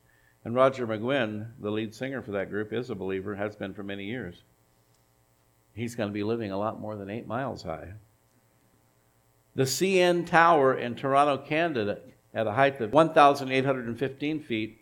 And 0.44 0.54
Roger 0.54 0.86
McGuinn, 0.86 1.46
the 1.60 1.70
lead 1.70 1.94
singer 1.94 2.20
for 2.20 2.32
that 2.32 2.50
group, 2.50 2.72
is 2.72 2.90
a 2.90 2.94
believer, 2.94 3.36
has 3.36 3.54
been 3.54 3.72
for 3.72 3.84
many 3.84 4.04
years. 4.04 4.42
He's 5.74 5.94
going 5.94 6.08
to 6.08 6.12
be 6.12 6.24
living 6.24 6.50
a 6.50 6.58
lot 6.58 6.80
more 6.80 6.96
than 6.96 7.08
eight 7.08 7.26
miles 7.26 7.62
high. 7.62 7.92
The 9.54 9.62
CN 9.62 10.26
Tower 10.26 10.74
in 10.74 10.96
Toronto, 10.96 11.38
Canada, 11.38 11.98
at 12.34 12.46
a 12.46 12.52
height 12.52 12.80
of 12.80 12.92
1,815 12.92 14.40
feet, 14.40 14.78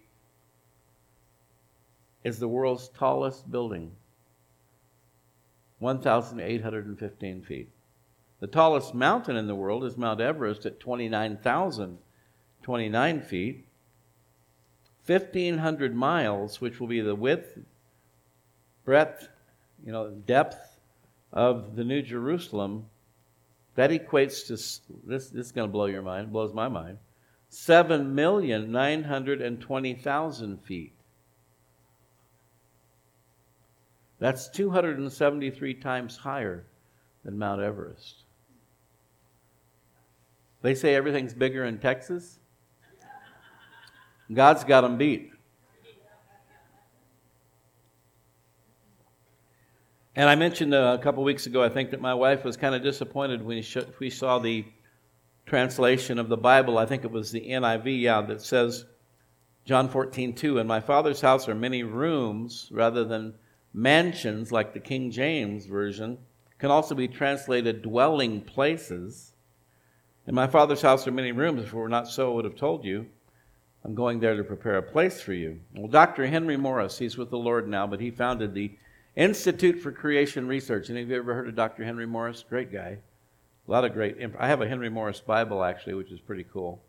is 2.23 2.39
the 2.39 2.49
world's 2.49 2.89
tallest 2.89 3.51
building. 3.51 3.93
1,815 5.79 7.43
feet. 7.43 7.71
The 8.41 8.47
tallest 8.47 8.95
mountain 8.95 9.37
in 9.37 9.47
the 9.47 9.55
world 9.55 9.85
is 9.85 9.97
Mount 9.97 10.21
Everest 10.21 10.67
at 10.67 10.81
29,029 10.81 13.21
feet. 13.23 13.65
1,500 15.07 15.95
miles, 15.95 16.61
which 16.61 16.79
will 16.79 16.87
be 16.87 17.01
the 17.01 17.15
width, 17.15 17.59
breadth, 18.85 19.31
you 19.85 19.93
know, 19.93 20.11
depth 20.11 20.79
of 21.33 21.77
the 21.77 21.85
New 21.85 22.03
Jerusalem, 22.03 22.85
that 23.75 23.91
equates 23.91 24.47
to 24.47 24.53
this. 24.53 24.83
This 25.31 25.33
is 25.33 25.53
going 25.53 25.69
to 25.69 25.73
blow 25.73 25.87
your 25.87 26.03
mind. 26.03 26.33
Blows 26.33 26.53
my 26.53 26.69
mind. 26.69 26.99
Seven 27.51 28.15
million 28.15 28.71
nine 28.71 29.03
hundred 29.03 29.43
and 29.43 29.61
twenty 29.61 29.93
thousand 29.93 30.63
feet. 30.63 30.95
That's 34.21 34.49
273 34.51 35.75
times 35.75 36.17
higher 36.17 36.67
than 37.25 37.39
Mount 37.39 37.63
Everest. 37.63 38.25
They 40.63 40.75
say 40.75 40.95
everything's 40.95 41.33
bigger 41.33 41.65
in 41.65 41.79
Texas. 41.79 42.39
God's 44.33 44.63
got 44.63 44.83
them 44.83 44.99
beat. 44.99 45.31
And 50.17 50.29
I 50.29 50.35
mentioned 50.35 50.75
uh, 50.75 50.97
a 51.01 51.03
couple 51.03 51.25
weeks 51.25 51.47
ago, 51.47 51.63
I 51.63 51.71
think, 51.71 51.91
that 51.91 52.01
my 52.01 52.13
wife 52.13 52.45
was 52.45 52.57
kind 52.57 52.75
of 52.75 52.83
disappointed 52.83 53.43
when 53.43 53.65
we 53.99 54.11
saw 54.11 54.39
the 54.39 54.67
translation 55.51 56.21
of 56.21 56.29
the 56.29 56.37
Bible. 56.37 56.79
I 56.79 56.87
think 56.87 57.03
it 57.03 57.11
was 57.11 57.33
the 57.33 57.41
NIV, 57.41 58.01
yeah, 58.01 58.21
that 58.23 58.41
says, 58.41 58.85
John 59.65 59.89
14, 59.89 60.33
2, 60.33 60.59
In 60.59 60.67
my 60.69 60.79
Father's 60.79 61.21
house 61.21 61.49
are 61.49 61.57
many 61.57 61.83
rooms 61.83 62.69
rather 62.71 63.03
than 63.03 63.35
mansions, 63.75 64.53
like 64.53 64.73
the 64.73 64.79
King 64.79 65.11
James 65.11 65.67
Version. 65.67 66.19
Can 66.61 66.71
also 66.71 66.95
be 66.95 67.09
translated 67.09 67.83
dwelling 67.83 68.43
places. 68.43 69.33
In 70.29 70.37
my 70.37 70.47
Father's 70.47 70.83
house 70.83 71.09
are 71.09 71.13
many 71.13 71.33
rooms. 71.33 71.63
If 71.65 71.73
it 71.73 71.75
were 71.75 71.89
not 71.89 72.07
so, 72.07 72.31
I 72.31 72.35
would 72.37 72.45
have 72.45 72.55
told 72.55 72.85
you. 72.85 73.07
I'm 73.85 73.97
going 73.97 74.21
there 74.21 74.37
to 74.37 74.45
prepare 74.45 74.77
a 74.77 74.83
place 74.83 75.21
for 75.21 75.33
you. 75.33 75.59
Well, 75.75 75.89
Dr. 75.89 76.29
Henry 76.29 76.57
Morris, 76.57 76.97
he's 76.97 77.19
with 77.19 77.31
the 77.31 77.39
Lord 77.39 77.67
now, 77.67 77.89
but 77.89 78.01
he 78.01 78.13
founded 78.13 78.55
the 78.55 78.71
Institute 79.17 79.81
for 79.81 79.91
Creation 79.91 80.47
Research. 80.47 80.91
Any 80.91 81.03
of 81.03 81.11
you 81.11 81.17
ever 81.17 81.35
heard 81.35 81.49
of 81.49 81.57
Dr. 81.57 81.83
Henry 81.83 82.07
Morris? 82.07 82.45
Great 82.49 82.73
guy. 82.73 82.99
A 83.67 83.71
lot 83.71 83.85
of 83.85 83.93
great. 83.93 84.17
I 84.39 84.49
have 84.49 84.61
a 84.61 84.69
Henry 84.69 84.89
Morris 84.89 85.21
Bible 85.21 85.63
actually, 85.63 85.95
which 85.95 86.11
is 86.11 86.21
pretty 86.21 86.45
cool. 86.45 86.83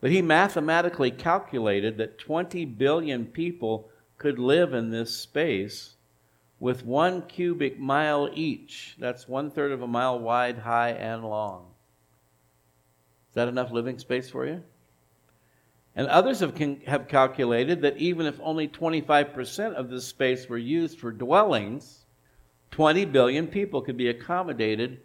But 0.00 0.10
he 0.10 0.22
mathematically 0.22 1.10
calculated 1.10 1.96
that 1.96 2.18
20 2.18 2.64
billion 2.66 3.26
people 3.26 3.88
could 4.18 4.38
live 4.38 4.74
in 4.74 4.90
this 4.90 5.16
space 5.16 5.94
with 6.60 6.84
one 6.84 7.22
cubic 7.22 7.78
mile 7.78 8.28
each. 8.32 8.96
That's 8.98 9.28
one 9.28 9.50
third 9.50 9.72
of 9.72 9.82
a 9.82 9.86
mile 9.86 10.18
wide, 10.18 10.58
high, 10.58 10.90
and 10.90 11.24
long. 11.24 11.66
Is 13.30 13.34
that 13.34 13.48
enough 13.48 13.72
living 13.72 13.98
space 13.98 14.30
for 14.30 14.46
you? 14.46 14.62
And 15.96 16.06
others 16.08 16.40
have, 16.40 16.56
have 16.86 17.08
calculated 17.08 17.82
that 17.82 17.96
even 17.96 18.26
if 18.26 18.40
only 18.42 18.68
25% 18.68 19.74
of 19.74 19.90
this 19.90 20.06
space 20.06 20.48
were 20.48 20.58
used 20.58 20.98
for 20.98 21.12
dwellings, 21.12 22.04
20 22.72 23.04
billion 23.06 23.46
people 23.46 23.80
could 23.80 23.96
be 23.96 24.08
accommodated 24.08 25.00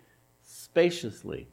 spaciously. 0.50 1.48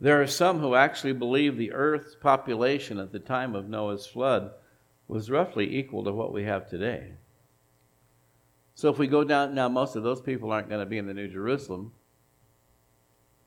There 0.00 0.20
are 0.20 0.26
some 0.26 0.58
who 0.58 0.74
actually 0.74 1.12
believe 1.12 1.56
the 1.56 1.72
earth's 1.72 2.16
population 2.16 2.98
at 2.98 3.12
the 3.12 3.20
time 3.20 3.54
of 3.54 3.68
Noah's 3.68 4.06
flood 4.06 4.50
was 5.06 5.30
roughly 5.30 5.76
equal 5.76 6.02
to 6.04 6.12
what 6.12 6.32
we 6.32 6.44
have 6.44 6.68
today. 6.68 7.12
So 8.74 8.88
if 8.88 8.98
we 8.98 9.06
go 9.06 9.22
down 9.22 9.54
now, 9.54 9.68
most 9.68 9.94
of 9.94 10.02
those 10.02 10.20
people 10.20 10.50
aren't 10.50 10.68
going 10.68 10.80
to 10.80 10.86
be 10.86 10.98
in 10.98 11.06
the 11.06 11.14
New 11.14 11.28
Jerusalem 11.28 11.92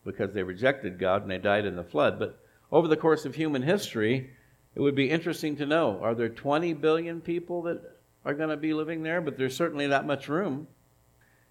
because 0.05 0.33
they 0.33 0.43
rejected 0.43 0.97
God 0.97 1.23
and 1.23 1.29
they 1.29 1.37
died 1.37 1.65
in 1.65 1.75
the 1.75 1.83
flood. 1.83 2.17
But 2.17 2.39
over 2.71 2.87
the 2.87 2.95
course 2.95 3.25
of 3.25 3.35
human 3.35 3.63
history, 3.63 4.31
it 4.75 4.79
would 4.79 4.95
be 4.95 5.09
interesting 5.09 5.57
to 5.57 5.65
know 5.65 5.99
are 6.01 6.15
there 6.15 6.29
20 6.29 6.73
billion 6.75 7.19
people 7.19 7.63
that 7.63 7.81
are 8.23 8.33
going 8.33 8.49
to 8.49 8.57
be 8.57 8.73
living 8.73 9.03
there? 9.03 9.19
But 9.19 9.37
there's 9.37 9.57
certainly 9.57 9.87
that 9.87 10.07
much 10.07 10.29
room. 10.29 10.67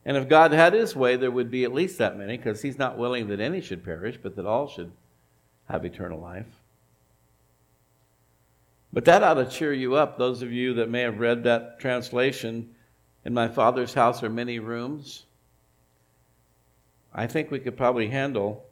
And 0.07 0.17
if 0.17 0.29
God 0.29 0.53
had 0.53 0.73
his 0.73 0.95
way, 0.95 1.17
there 1.17 1.33
would 1.33 1.51
be 1.51 1.65
at 1.65 1.75
least 1.75 1.99
that 1.99 2.17
many 2.17 2.37
because 2.37 2.63
he's 2.63 2.79
not 2.79 2.97
willing 2.97 3.27
that 3.27 3.41
any 3.41 3.61
should 3.61 3.85
perish, 3.85 4.17
but 4.23 4.37
that 4.37 4.47
all 4.47 4.69
should 4.69 4.93
have 5.69 5.85
eternal 5.85 6.21
life. 6.21 6.47
But 8.93 9.05
that 9.07 9.25
ought 9.25 9.35
to 9.35 9.47
cheer 9.47 9.73
you 9.73 9.97
up, 9.97 10.17
those 10.17 10.43
of 10.43 10.53
you 10.53 10.75
that 10.75 10.89
may 10.89 11.01
have 11.01 11.19
read 11.19 11.43
that 11.43 11.81
translation. 11.81 12.71
In 13.25 13.35
my 13.35 13.49
Father's 13.49 13.95
house 13.95 14.23
are 14.23 14.31
many 14.31 14.61
rooms. 14.61 15.25
I 17.13 17.27
think 17.27 17.51
we 17.51 17.59
could 17.59 17.77
probably 17.77 18.07
handle 18.07 18.65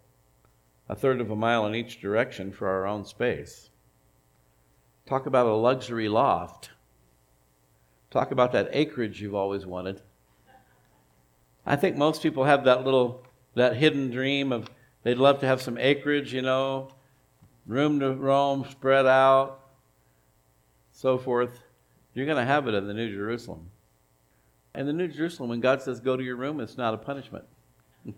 a 0.88 0.94
third 0.94 1.20
of 1.20 1.32
a 1.32 1.36
mile 1.36 1.66
in 1.66 1.74
each 1.74 2.00
direction 2.00 2.52
for 2.52 2.68
our 2.68 2.86
own 2.86 3.04
space. 3.04 3.70
Talk 5.04 5.26
about 5.26 5.46
a 5.46 5.54
luxury 5.54 6.08
loft. 6.08 6.70
Talk 8.12 8.30
about 8.30 8.52
that 8.52 8.68
acreage 8.70 9.20
you've 9.20 9.34
always 9.34 9.66
wanted. 9.66 10.00
I 11.66 11.76
think 11.76 11.96
most 11.96 12.22
people 12.22 12.44
have 12.44 12.64
that 12.64 12.84
little, 12.84 13.24
that 13.54 13.76
hidden 13.76 14.10
dream 14.10 14.52
of 14.52 14.68
they'd 15.02 15.18
love 15.18 15.40
to 15.40 15.46
have 15.46 15.62
some 15.62 15.78
acreage, 15.78 16.32
you 16.34 16.42
know, 16.42 16.88
room 17.66 18.00
to 18.00 18.12
roam, 18.12 18.66
spread 18.70 19.06
out, 19.06 19.60
so 20.92 21.16
forth. 21.18 21.60
You're 22.12 22.26
going 22.26 22.38
to 22.38 22.44
have 22.44 22.68
it 22.68 22.74
in 22.74 22.86
the 22.86 22.94
New 22.94 23.10
Jerusalem. 23.12 23.70
In 24.74 24.86
the 24.86 24.92
New 24.92 25.08
Jerusalem, 25.08 25.50
when 25.50 25.60
God 25.60 25.82
says 25.82 26.00
go 26.00 26.16
to 26.16 26.22
your 26.22 26.36
room, 26.36 26.60
it's 26.60 26.76
not 26.76 26.94
a 26.94 26.98
punishment. 26.98 27.44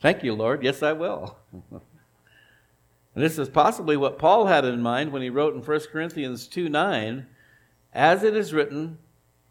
Thank 0.00 0.22
you, 0.22 0.34
Lord. 0.34 0.62
Yes, 0.62 0.82
I 0.82 0.92
will. 0.92 1.36
and 1.52 1.80
this 3.14 3.38
is 3.38 3.48
possibly 3.48 3.96
what 3.96 4.18
Paul 4.18 4.46
had 4.46 4.64
in 4.64 4.82
mind 4.82 5.12
when 5.12 5.22
he 5.22 5.30
wrote 5.30 5.54
in 5.54 5.62
1 5.62 5.80
Corinthians 5.90 6.46
2 6.46 6.68
9, 6.68 7.26
as 7.92 8.22
it 8.22 8.36
is 8.36 8.52
written, 8.52 8.98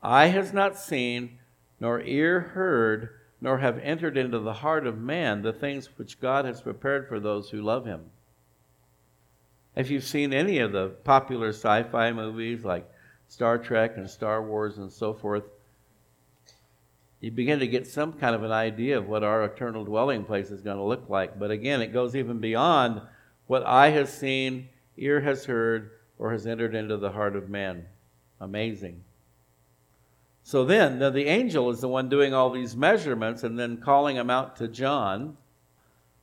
Eye 0.02 0.28
has 0.28 0.54
not 0.54 0.78
seen, 0.78 1.40
nor 1.80 2.02
ear 2.02 2.40
heard, 2.40 3.10
nor 3.42 3.60
have 3.60 3.80
entered 3.80 4.18
into 4.18 4.40
the 4.40 4.54
heart 4.54 4.88
of 4.88 4.98
man 4.98 5.42
the 5.42 5.54
things 5.54 5.90
which 5.98 6.20
God 6.20 6.46
has 6.46 6.62
prepared 6.62 7.08
for 7.08 7.20
those 7.20 7.50
who 7.50 7.62
love 7.62 7.86
him. 7.86 8.10
If 9.76 9.90
you've 9.90 10.04
seen 10.04 10.34
any 10.34 10.60
of 10.60 10.72
the 10.72 10.90
popular 11.04 11.50
sci 11.50 11.84
fi 11.84 12.12
movies 12.12 12.64
like 12.64 12.90
Star 13.28 13.58
Trek 13.58 13.98
and 13.98 14.10
Star 14.10 14.42
Wars 14.42 14.78
and 14.78 14.92
so 14.92 15.14
forth, 15.14 15.44
you 17.20 17.32
begin 17.32 17.60
to 17.60 17.68
get 17.68 17.88
some 17.88 18.14
kind 18.14 18.36
of 18.36 18.44
an 18.44 18.52
idea 18.52 18.98
of 18.98 19.08
what 19.08 19.24
our 19.24 19.44
eternal 19.44 19.84
dwelling 19.84 20.24
place 20.24 20.52
is 20.52 20.62
going 20.62 20.78
to 20.78 20.84
look 20.84 21.10
like. 21.10 21.38
But 21.40 21.52
again, 21.52 21.82
it 21.82 21.94
goes 21.94 22.16
even 22.16 22.40
beyond 22.40 23.02
what 23.48 23.66
eye 23.66 23.90
has 23.90 24.16
seen, 24.16 24.70
ear 24.98 25.22
has 25.22 25.46
heard, 25.46 25.92
or 26.18 26.32
has 26.32 26.48
entered 26.48 26.76
into 26.76 26.98
the 26.98 27.12
heart 27.12 27.36
of 27.36 27.50
man. 27.50 27.86
Amazing. 28.40 29.04
So 30.48 30.64
then, 30.64 31.00
the, 31.00 31.10
the 31.10 31.26
angel 31.26 31.72
is 31.72 31.82
the 31.82 31.88
one 31.88 32.08
doing 32.08 32.32
all 32.32 32.52
these 32.52 32.76
measurements 32.76 33.42
and 33.42 33.58
then 33.58 33.78
calling 33.78 34.16
them 34.16 34.30
out 34.30 34.58
to 34.58 34.68
John. 34.68 35.38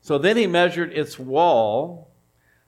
So 0.00 0.16
then 0.16 0.36
he 0.36 0.46
measured 0.46 0.92
its 0.92 1.18
wall. 1.18 2.08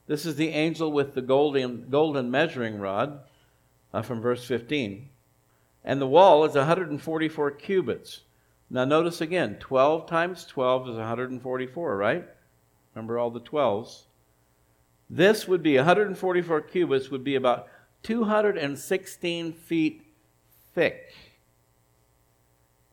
This 0.08 0.26
is 0.26 0.34
the 0.34 0.48
angel 0.48 0.90
with 0.90 1.14
the 1.14 1.22
golden, 1.22 1.88
golden 1.90 2.28
measuring 2.28 2.80
rod 2.80 3.20
uh, 3.92 4.02
from 4.02 4.20
verse 4.20 4.44
15. 4.44 5.08
And 5.84 6.00
the 6.00 6.08
wall 6.08 6.44
is 6.44 6.56
144 6.56 7.52
cubits. 7.52 8.22
Now 8.68 8.84
notice 8.84 9.20
again, 9.20 9.54
12 9.60 10.08
times 10.08 10.44
12 10.46 10.88
is 10.88 10.96
144, 10.96 11.96
right? 11.96 12.24
Remember 12.96 13.16
all 13.16 13.30
the 13.30 13.38
12s. 13.38 14.06
This 15.08 15.46
would 15.46 15.62
be 15.62 15.76
144 15.76 16.62
cubits, 16.62 17.10
would 17.12 17.22
be 17.22 17.36
about 17.36 17.68
216 18.02 19.52
feet 19.52 20.02
thick 20.74 21.14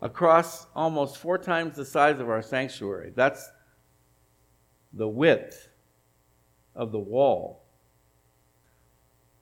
across 0.01 0.67
almost 0.75 1.17
four 1.17 1.38
times 1.38 1.75
the 1.75 1.86
size 1.86 2.20
of 2.20 2.29
our 2.29 2.41
sanctuary. 2.41 3.12
That's 3.15 3.51
the 4.93 5.08
width 5.08 5.70
of 6.75 6.91
the 6.91 7.00
wall. 7.00 7.63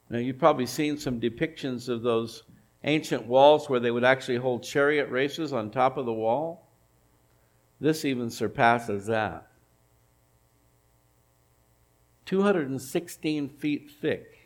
Now, 0.09 0.17
you've 0.17 0.39
probably 0.39 0.65
seen 0.65 0.97
some 0.97 1.19
depictions 1.19 1.87
of 1.87 2.01
those 2.01 2.43
ancient 2.83 3.25
walls 3.27 3.69
where 3.69 3.79
they 3.79 3.91
would 3.91 4.03
actually 4.03 4.37
hold 4.37 4.63
chariot 4.63 5.09
races 5.09 5.53
on 5.53 5.69
top 5.69 5.97
of 5.97 6.05
the 6.05 6.13
wall. 6.13 6.67
This 7.79 8.05
even 8.05 8.29
surpasses 8.29 9.05
that. 9.05 9.47
216 12.25 13.49
feet 13.49 13.91
thick. 14.01 14.37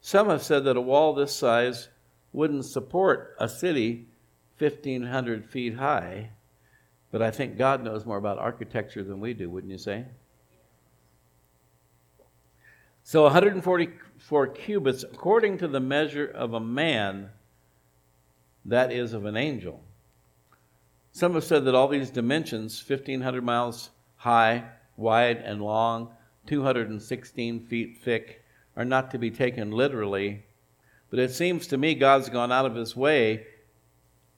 Some 0.00 0.28
have 0.28 0.42
said 0.42 0.64
that 0.64 0.76
a 0.76 0.80
wall 0.80 1.14
this 1.14 1.34
size 1.34 1.88
wouldn't 2.32 2.64
support 2.64 3.34
a 3.40 3.48
city 3.48 4.07
1,500 4.58 5.44
feet 5.44 5.74
high, 5.74 6.30
but 7.10 7.22
I 7.22 7.30
think 7.30 7.56
God 7.56 7.82
knows 7.82 8.04
more 8.04 8.18
about 8.18 8.38
architecture 8.38 9.02
than 9.02 9.20
we 9.20 9.34
do, 9.34 9.48
wouldn't 9.48 9.72
you 9.72 9.78
say? 9.78 10.04
So 13.02 13.22
144 13.22 14.46
cubits, 14.48 15.02
according 15.02 15.58
to 15.58 15.68
the 15.68 15.80
measure 15.80 16.26
of 16.26 16.52
a 16.52 16.60
man, 16.60 17.30
that 18.66 18.92
is 18.92 19.14
of 19.14 19.24
an 19.24 19.36
angel. 19.36 19.80
Some 21.12 21.34
have 21.34 21.44
said 21.44 21.64
that 21.64 21.74
all 21.74 21.88
these 21.88 22.10
dimensions, 22.10 22.84
1,500 22.86 23.42
miles 23.42 23.90
high, 24.16 24.64
wide, 24.96 25.38
and 25.38 25.62
long, 25.62 26.10
216 26.46 27.66
feet 27.66 27.98
thick, 28.02 28.44
are 28.76 28.84
not 28.84 29.10
to 29.12 29.18
be 29.18 29.30
taken 29.30 29.70
literally. 29.70 30.44
But 31.10 31.18
it 31.18 31.30
seems 31.30 31.66
to 31.68 31.78
me 31.78 31.94
God's 31.94 32.28
gone 32.28 32.52
out 32.52 32.66
of 32.66 32.74
his 32.74 32.94
way 32.94 33.46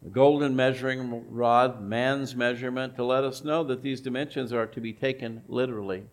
the 0.02 0.08
golden 0.08 0.56
measuring 0.56 1.30
rod, 1.30 1.82
man's 1.82 2.34
measurement, 2.34 2.96
to 2.96 3.04
let 3.04 3.24
us 3.24 3.44
know 3.44 3.62
that 3.64 3.82
these 3.82 4.00
dimensions 4.00 4.52
are 4.52 4.66
to 4.66 4.80
be 4.80 4.92
taken 4.92 5.42
literally. 5.46 6.04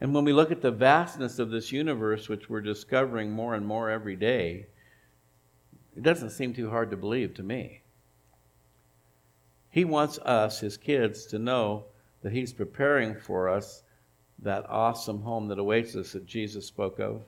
And 0.00 0.14
when 0.14 0.24
we 0.24 0.32
look 0.32 0.50
at 0.50 0.62
the 0.62 0.70
vastness 0.70 1.38
of 1.38 1.50
this 1.50 1.72
universe, 1.72 2.28
which 2.28 2.48
we're 2.48 2.60
discovering 2.60 3.30
more 3.30 3.54
and 3.54 3.66
more 3.66 3.90
every 3.90 4.16
day, 4.16 4.66
it 5.96 6.02
doesn't 6.02 6.30
seem 6.30 6.54
too 6.54 6.70
hard 6.70 6.90
to 6.90 6.96
believe 6.96 7.34
to 7.34 7.42
me. 7.42 7.82
He 9.68 9.84
wants 9.84 10.18
us, 10.18 10.60
his 10.60 10.76
kids, 10.76 11.26
to 11.26 11.38
know 11.38 11.84
that 12.22 12.32
he's 12.32 12.52
preparing 12.52 13.14
for 13.14 13.48
us 13.48 13.82
that 14.38 14.68
awesome 14.68 15.22
home 15.22 15.48
that 15.48 15.58
awaits 15.58 15.94
us 15.96 16.12
that 16.12 16.26
Jesus 16.26 16.66
spoke 16.66 16.98
of. 16.98 17.22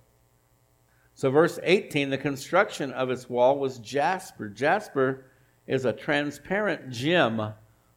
So, 1.15 1.31
verse 1.31 1.59
18 1.63 2.11
the 2.11 2.19
construction 2.19 2.93
of 2.93 3.11
its 3.11 3.29
wall 3.29 3.59
was 3.59 3.79
jasper. 3.79 4.49
Jasper 4.49 5.27
is 5.67 5.85
a 5.85 5.93
transparent 5.93 6.91
gem 6.91 7.53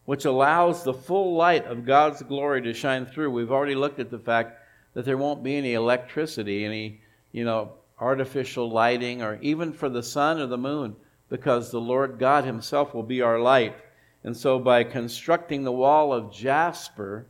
which 0.05 0.25
allows 0.25 0.83
the 0.83 0.93
full 0.93 1.35
light 1.35 1.65
of 1.65 1.85
God's 1.85 2.21
glory 2.21 2.61
to 2.61 2.73
shine 2.73 3.05
through. 3.05 3.31
We've 3.31 3.51
already 3.51 3.75
looked 3.75 3.99
at 3.99 4.11
the 4.11 4.19
fact 4.19 4.59
that 4.93 5.03
there 5.03 5.17
won't 5.17 5.43
be 5.43 5.55
any 5.55 5.73
electricity, 5.73 6.63
any, 6.63 7.01
you 7.31 7.43
know, 7.43 7.73
artificial 7.99 8.69
lighting, 8.69 9.23
or 9.23 9.39
even 9.41 9.73
for 9.73 9.89
the 9.89 10.03
sun 10.03 10.39
or 10.39 10.47
the 10.47 10.57
moon, 10.57 10.95
because 11.29 11.71
the 11.71 11.81
Lord 11.81 12.19
God 12.19 12.45
Himself 12.45 12.93
will 12.93 13.03
be 13.03 13.21
our 13.21 13.39
light. 13.39 13.75
And 14.23 14.35
so, 14.35 14.59
by 14.59 14.83
constructing 14.83 15.63
the 15.63 15.71
wall 15.71 16.13
of 16.13 16.31
jasper, 16.31 17.25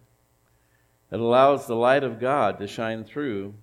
it 1.11 1.19
allows 1.19 1.67
the 1.67 1.75
light 1.75 2.03
of 2.03 2.19
God 2.19 2.59
to 2.59 2.67
shine 2.67 3.03
through 3.03 3.53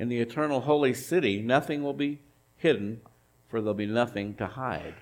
in 0.00 0.08
the 0.08 0.18
eternal 0.18 0.62
holy 0.62 0.94
city, 0.94 1.42
nothing 1.42 1.82
will 1.82 1.92
be 1.92 2.22
hidden, 2.56 3.02
for 3.48 3.60
there'll 3.60 3.74
be 3.74 3.84
nothing 3.84 4.34
to 4.34 4.46
hide. 4.46 4.94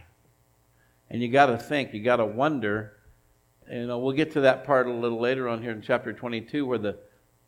And 1.08 1.22
you 1.22 1.28
got 1.28 1.46
to 1.46 1.56
think, 1.56 1.94
you 1.94 2.02
got 2.02 2.16
to 2.16 2.26
wonder. 2.26 2.94
You 3.70 3.86
know, 3.86 4.00
we'll 4.00 4.16
get 4.16 4.32
to 4.32 4.40
that 4.40 4.64
part 4.64 4.88
a 4.88 4.92
little 4.92 5.20
later 5.20 5.48
on 5.48 5.62
here 5.62 5.70
in 5.70 5.82
chapter 5.82 6.12
22, 6.12 6.66
where 6.66 6.78
the 6.78 6.98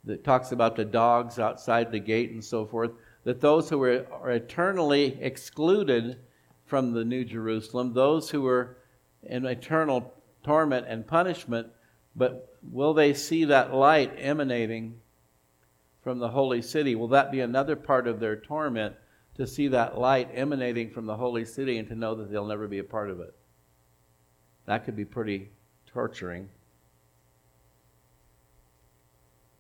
that 0.05 0.23
talks 0.23 0.53
about 0.53 0.77
the 0.77 0.85
dogs 0.85 1.41
outside 1.41 1.91
the 1.91 1.99
gate 1.99 2.31
and 2.31 2.43
so 2.43 2.65
forth. 2.65 2.93
That 3.25 3.41
those 3.41 3.69
who 3.69 3.83
are, 3.83 4.07
are 4.13 4.31
eternally 4.31 5.19
excluded 5.21 6.21
from 6.67 6.93
the 6.93 7.05
New 7.05 7.25
Jerusalem, 7.25 7.93
those 7.93 8.31
who 8.31 8.47
are 8.47 8.77
in 9.25 9.45
eternal 9.45 10.15
torment 10.45 10.87
and 10.89 11.05
punishment, 11.05 11.67
but 12.15 12.57
will 12.63 12.95
they 12.95 13.13
see 13.13 13.47
that 13.47 13.75
light 13.75 14.15
emanating 14.17 15.01
from 16.03 16.19
the 16.19 16.29
holy 16.29 16.63
city. 16.63 16.95
Will 16.95 17.09
that 17.09 17.31
be 17.31 17.41
another 17.41 17.77
part 17.77 18.07
of 18.07 18.21
their 18.21 18.37
torment 18.37 18.95
to 19.37 19.47
see 19.47 19.69
that 19.69 19.99
light 19.99 20.29
emanating 20.35 20.91
from 20.91 21.07
the 21.07 21.17
holy 21.17 21.45
city 21.45 21.79
and 21.79 21.89
to 21.89 21.95
know 21.95 22.15
that 22.15 22.31
they'll 22.31 22.47
never 22.47 22.69
be 22.69 22.79
a 22.79 22.85
part 22.85 23.11
of 23.11 23.21
it? 23.21 23.35
That 24.67 24.85
could 24.85 24.97
be 24.97 25.05
pretty 25.05 25.51
torturing. 25.87 26.49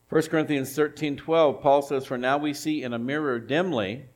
1 0.08 0.22
Corinthians 0.22 0.74
13 0.74 1.16
12, 1.16 1.62
Paul 1.62 1.82
says, 1.82 2.04
For 2.04 2.18
now 2.18 2.36
we 2.36 2.52
see 2.52 2.82
in 2.82 2.92
a 2.92 2.98
mirror 2.98 3.38
dimly, 3.38 4.06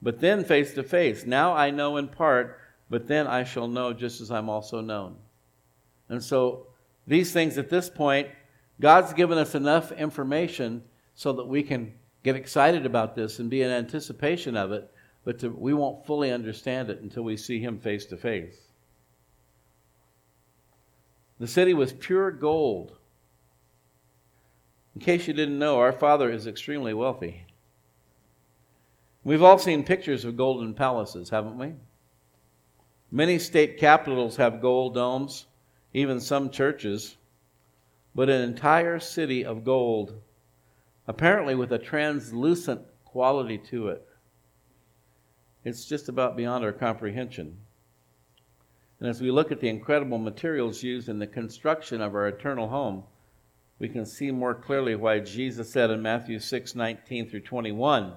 but 0.00 0.20
then 0.20 0.44
face 0.44 0.74
to 0.74 0.82
face. 0.82 1.26
Now 1.26 1.52
I 1.52 1.70
know 1.70 1.96
in 1.96 2.08
part, 2.08 2.58
but 2.88 3.08
then 3.08 3.26
I 3.26 3.44
shall 3.44 3.66
know 3.66 3.92
just 3.92 4.20
as 4.20 4.30
I'm 4.30 4.48
also 4.48 4.80
known. 4.80 5.16
And 6.08 6.22
so, 6.22 6.66
these 7.06 7.32
things 7.32 7.58
at 7.58 7.70
this 7.70 7.90
point, 7.90 8.28
God's 8.80 9.12
given 9.12 9.36
us 9.36 9.54
enough 9.54 9.90
information 9.92 10.82
so 11.20 11.34
that 11.34 11.46
we 11.46 11.62
can 11.62 11.92
get 12.22 12.34
excited 12.34 12.86
about 12.86 13.14
this 13.14 13.40
and 13.40 13.50
be 13.50 13.60
in 13.60 13.70
anticipation 13.70 14.56
of 14.56 14.72
it, 14.72 14.90
but 15.22 15.38
to, 15.38 15.50
we 15.50 15.74
won't 15.74 16.06
fully 16.06 16.32
understand 16.32 16.88
it 16.88 17.02
until 17.02 17.22
we 17.22 17.36
see 17.36 17.60
Him 17.60 17.78
face 17.78 18.06
to 18.06 18.16
face. 18.16 18.56
The 21.38 21.46
city 21.46 21.74
was 21.74 21.92
pure 21.92 22.30
gold. 22.30 22.96
In 24.94 25.02
case 25.02 25.28
you 25.28 25.34
didn't 25.34 25.58
know, 25.58 25.78
our 25.78 25.92
Father 25.92 26.30
is 26.30 26.46
extremely 26.46 26.94
wealthy. 26.94 27.44
We've 29.22 29.42
all 29.42 29.58
seen 29.58 29.84
pictures 29.84 30.24
of 30.24 30.38
golden 30.38 30.72
palaces, 30.72 31.28
haven't 31.28 31.58
we? 31.58 31.74
Many 33.10 33.38
state 33.38 33.76
capitals 33.76 34.36
have 34.36 34.62
gold 34.62 34.94
domes, 34.94 35.44
even 35.92 36.18
some 36.18 36.48
churches, 36.48 37.18
but 38.14 38.30
an 38.30 38.40
entire 38.40 38.98
city 38.98 39.44
of 39.44 39.64
gold 39.64 40.14
apparently 41.10 41.56
with 41.56 41.72
a 41.72 41.78
translucent 41.78 42.80
quality 43.04 43.58
to 43.58 43.88
it. 43.88 44.06
It's 45.64 45.84
just 45.84 46.08
about 46.08 46.36
beyond 46.36 46.64
our 46.64 46.70
comprehension. 46.70 47.56
And 49.00 49.08
as 49.08 49.20
we 49.20 49.32
look 49.32 49.50
at 49.50 49.58
the 49.58 49.68
incredible 49.68 50.18
materials 50.18 50.84
used 50.84 51.08
in 51.08 51.18
the 51.18 51.26
construction 51.26 52.00
of 52.00 52.14
our 52.14 52.28
eternal 52.28 52.68
home, 52.68 53.02
we 53.80 53.88
can 53.88 54.06
see 54.06 54.30
more 54.30 54.54
clearly 54.54 54.94
why 54.94 55.18
Jesus 55.18 55.72
said 55.72 55.90
in 55.90 56.00
Matthew 56.00 56.38
6 56.38 56.76
19 56.76 57.28
through 57.28 57.40
21, 57.40 58.12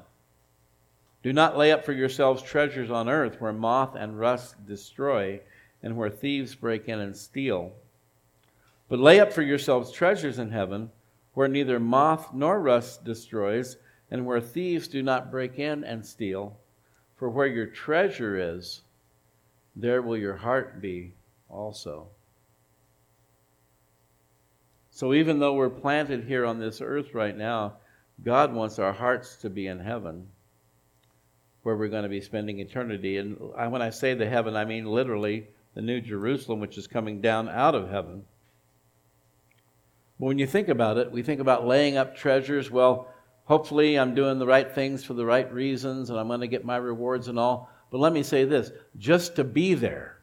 Do 1.24 1.34
not 1.34 1.58
lay 1.58 1.72
up 1.72 1.84
for 1.84 1.94
yourselves 1.94 2.44
treasures 2.44 2.92
on 2.92 3.10
earth 3.10 3.42
where 3.42 3.54
moth 3.54 3.96
and 3.96 4.20
rust 4.20 4.68
destroy 4.68 5.42
and 5.82 5.98
where 5.98 6.12
thieves 6.12 6.54
break 6.54 6.88
in 6.88 7.00
and 7.00 7.18
steal. 7.18 7.72
But 8.88 9.00
lay 9.00 9.20
up 9.20 9.34
for 9.34 9.42
yourselves 9.42 9.92
treasures 9.92 10.38
in 10.38 10.52
heaven 10.52 10.92
where 11.34 11.48
neither 11.48 11.80
moth 11.80 12.34
nor 12.34 12.60
rust 12.62 13.04
destroys, 13.04 13.78
and 14.12 14.26
where 14.26 14.42
thieves 14.42 14.88
do 14.88 15.02
not 15.02 15.32
break 15.32 15.58
in 15.58 15.84
and 15.84 16.06
steal. 16.06 16.58
For 17.16 17.30
where 17.30 17.48
your 17.48 17.68
treasure 17.68 18.56
is, 18.56 18.82
there 19.76 20.02
will 20.02 20.18
your 20.18 20.36
heart 20.36 20.82
be 20.82 21.14
also. 21.50 22.08
So 24.92 25.14
even 25.14 25.40
though 25.40 25.54
we're 25.54 25.70
planted 25.70 26.26
here 26.26 26.46
on 26.46 26.60
this 26.60 26.82
earth 26.82 27.16
right 27.16 27.36
now, 27.36 27.78
God 28.24 28.54
wants 28.54 28.78
our 28.78 28.94
hearts 28.94 29.38
to 29.38 29.50
be 29.50 29.66
in 29.66 29.80
heaven, 29.80 30.28
where 31.64 31.76
we're 31.76 31.88
going 31.88 32.04
to 32.04 32.10
be 32.10 32.22
spending 32.22 32.60
eternity. 32.60 33.18
And 33.18 33.38
when 33.40 33.82
I 33.82 33.90
say 33.90 34.14
the 34.14 34.30
heaven, 34.30 34.56
I 34.56 34.66
mean 34.66 34.86
literally 34.86 35.48
the 35.74 35.82
New 35.82 36.00
Jerusalem, 36.00 36.60
which 36.60 36.78
is 36.78 36.86
coming 36.86 37.22
down 37.22 37.50
out 37.50 37.74
of 37.74 37.90
heaven. 37.90 38.26
But 40.24 40.28
when 40.28 40.40
you 40.40 40.48
think 40.48 40.70
about 40.70 40.98
it, 40.98 41.12
we 41.12 41.22
think 41.22 41.42
about 41.42 41.68
laying 41.68 41.98
up 41.98 42.16
treasures. 42.16 42.72
Well, 42.72 43.10
hopefully 43.44 44.00
I'm 44.00 44.16
doing 44.16 44.40
the 44.40 44.46
right 44.46 44.72
things 44.72 45.04
for 45.04 45.14
the 45.14 45.26
right 45.26 45.52
reasons 45.52 46.10
and 46.10 46.18
I'm 46.18 46.30
going 46.30 46.40
to 46.40 46.48
get 46.48 46.64
my 46.64 46.78
rewards 46.78 47.28
and 47.28 47.38
all. 47.38 47.70
But 47.92 47.98
let 47.98 48.14
me 48.14 48.24
say 48.24 48.46
this 48.46 48.72
just 48.98 49.36
to 49.36 49.44
be 49.44 49.74
there, 49.74 50.22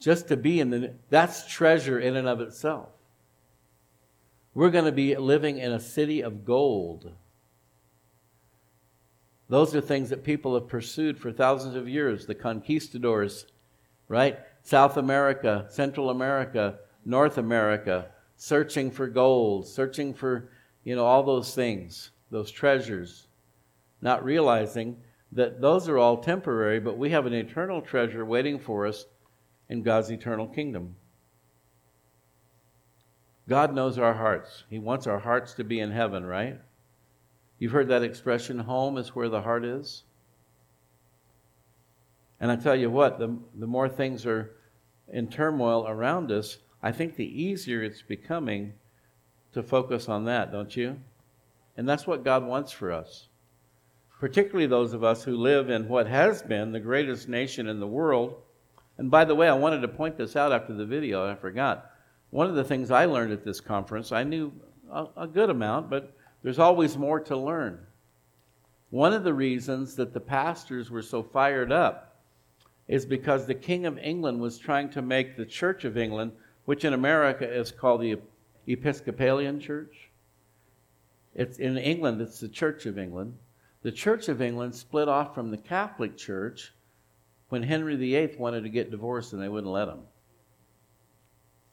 just 0.00 0.26
to 0.26 0.36
be 0.36 0.58
in 0.58 0.70
the 0.70 0.94
that's 1.08 1.46
treasure 1.46 2.00
in 2.00 2.16
and 2.16 2.26
of 2.26 2.40
itself. 2.40 2.88
We're 4.54 4.70
going 4.70 4.86
to 4.86 4.90
be 4.90 5.14
living 5.14 5.58
in 5.58 5.70
a 5.70 5.78
city 5.78 6.20
of 6.20 6.44
gold. 6.44 7.12
Those 9.48 9.72
are 9.72 9.80
things 9.80 10.10
that 10.10 10.24
people 10.24 10.54
have 10.54 10.66
pursued 10.66 11.16
for 11.16 11.30
thousands 11.30 11.76
of 11.76 11.88
years. 11.88 12.26
The 12.26 12.34
conquistadors, 12.34 13.46
right? 14.08 14.40
South 14.64 14.96
America, 14.96 15.66
Central 15.70 16.10
America, 16.10 16.80
North 17.04 17.38
America, 17.38 18.08
searching 18.40 18.90
for 18.90 19.06
gold, 19.06 19.66
searching 19.66 20.14
for, 20.14 20.48
you 20.82 20.96
know, 20.96 21.04
all 21.04 21.22
those 21.22 21.54
things, 21.54 22.10
those 22.30 22.50
treasures, 22.50 23.26
not 24.00 24.24
realizing 24.24 24.96
that 25.30 25.60
those 25.60 25.90
are 25.90 25.98
all 25.98 26.16
temporary, 26.16 26.80
but 26.80 26.96
we 26.96 27.10
have 27.10 27.26
an 27.26 27.34
eternal 27.34 27.82
treasure 27.82 28.24
waiting 28.24 28.58
for 28.58 28.86
us 28.86 29.04
in 29.68 29.82
God's 29.82 30.10
eternal 30.10 30.46
kingdom. 30.46 30.96
God 33.46 33.74
knows 33.74 33.98
our 33.98 34.14
hearts. 34.14 34.64
He 34.70 34.78
wants 34.78 35.06
our 35.06 35.18
hearts 35.18 35.52
to 35.54 35.62
be 35.62 35.78
in 35.78 35.90
heaven, 35.90 36.24
right? 36.24 36.58
You've 37.58 37.72
heard 37.72 37.88
that 37.88 38.02
expression, 38.02 38.60
home 38.60 38.96
is 38.96 39.14
where 39.14 39.28
the 39.28 39.42
heart 39.42 39.66
is. 39.66 40.04
And 42.40 42.50
I 42.50 42.56
tell 42.56 42.74
you 42.74 42.88
what, 42.88 43.18
the, 43.18 43.36
the 43.54 43.66
more 43.66 43.90
things 43.90 44.24
are 44.24 44.52
in 45.12 45.28
turmoil 45.28 45.86
around 45.86 46.32
us, 46.32 46.56
I 46.82 46.92
think 46.92 47.16
the 47.16 47.42
easier 47.42 47.82
it's 47.82 48.02
becoming 48.02 48.72
to 49.52 49.62
focus 49.62 50.08
on 50.08 50.24
that, 50.24 50.52
don't 50.52 50.74
you? 50.76 50.98
And 51.76 51.88
that's 51.88 52.06
what 52.06 52.24
God 52.24 52.44
wants 52.44 52.72
for 52.72 52.92
us. 52.92 53.28
Particularly 54.18 54.66
those 54.66 54.92
of 54.92 55.02
us 55.02 55.24
who 55.24 55.36
live 55.36 55.70
in 55.70 55.88
what 55.88 56.06
has 56.06 56.42
been 56.42 56.72
the 56.72 56.80
greatest 56.80 57.28
nation 57.28 57.68
in 57.68 57.80
the 57.80 57.86
world. 57.86 58.34
And 58.98 59.10
by 59.10 59.24
the 59.24 59.34
way, 59.34 59.48
I 59.48 59.54
wanted 59.54 59.80
to 59.80 59.88
point 59.88 60.16
this 60.16 60.36
out 60.36 60.52
after 60.52 60.74
the 60.74 60.84
video, 60.84 61.26
I 61.26 61.34
forgot. 61.34 61.90
One 62.30 62.48
of 62.48 62.54
the 62.54 62.64
things 62.64 62.90
I 62.90 63.06
learned 63.06 63.32
at 63.32 63.44
this 63.44 63.60
conference, 63.60 64.12
I 64.12 64.24
knew 64.24 64.52
a, 64.90 65.06
a 65.16 65.26
good 65.26 65.50
amount, 65.50 65.90
but 65.90 66.12
there's 66.42 66.58
always 66.58 66.96
more 66.96 67.20
to 67.20 67.36
learn. 67.36 67.78
One 68.90 69.12
of 69.12 69.24
the 69.24 69.34
reasons 69.34 69.94
that 69.96 70.12
the 70.12 70.20
pastors 70.20 70.90
were 70.90 71.02
so 71.02 71.22
fired 71.22 71.72
up 71.72 72.22
is 72.88 73.06
because 73.06 73.46
the 73.46 73.54
King 73.54 73.86
of 73.86 73.98
England 73.98 74.40
was 74.40 74.58
trying 74.58 74.90
to 74.90 75.00
make 75.00 75.36
the 75.36 75.46
Church 75.46 75.84
of 75.84 75.96
England, 75.96 76.32
which 76.70 76.84
in 76.84 76.92
America 76.92 77.52
is 77.52 77.72
called 77.72 78.00
the 78.00 78.16
Episcopalian 78.68 79.58
Church. 79.58 80.08
It's 81.34 81.58
in 81.58 81.76
England, 81.76 82.20
it's 82.20 82.38
the 82.38 82.48
Church 82.48 82.86
of 82.86 82.96
England. 82.96 83.34
The 83.82 83.90
Church 83.90 84.28
of 84.28 84.40
England 84.40 84.76
split 84.76 85.08
off 85.08 85.34
from 85.34 85.50
the 85.50 85.56
Catholic 85.56 86.16
Church 86.16 86.72
when 87.48 87.64
Henry 87.64 87.96
VIII 87.96 88.36
wanted 88.38 88.62
to 88.62 88.68
get 88.68 88.92
divorced 88.92 89.32
and 89.32 89.42
they 89.42 89.48
wouldn't 89.48 89.72
let 89.72 89.88
him. 89.88 90.02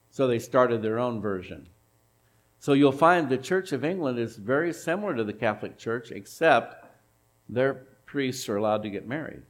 So 0.09 0.25
they 0.25 0.39
started 0.39 0.81
their 0.81 0.97
own 0.97 1.21
version. 1.21 1.67
So 2.57 2.73
you'll 2.73 2.91
find 2.91 3.29
the 3.29 3.37
Church 3.37 3.73
of 3.73 3.85
England 3.85 4.17
is 4.17 4.37
very 4.37 4.73
similar 4.73 5.15
to 5.15 5.23
the 5.23 5.31
Catholic 5.31 5.77
Church, 5.77 6.09
except 6.09 6.87
their 7.47 7.85
priests 8.07 8.49
are 8.49 8.57
allowed 8.57 8.81
to 8.81 8.89
get 8.89 9.07
married. 9.07 9.43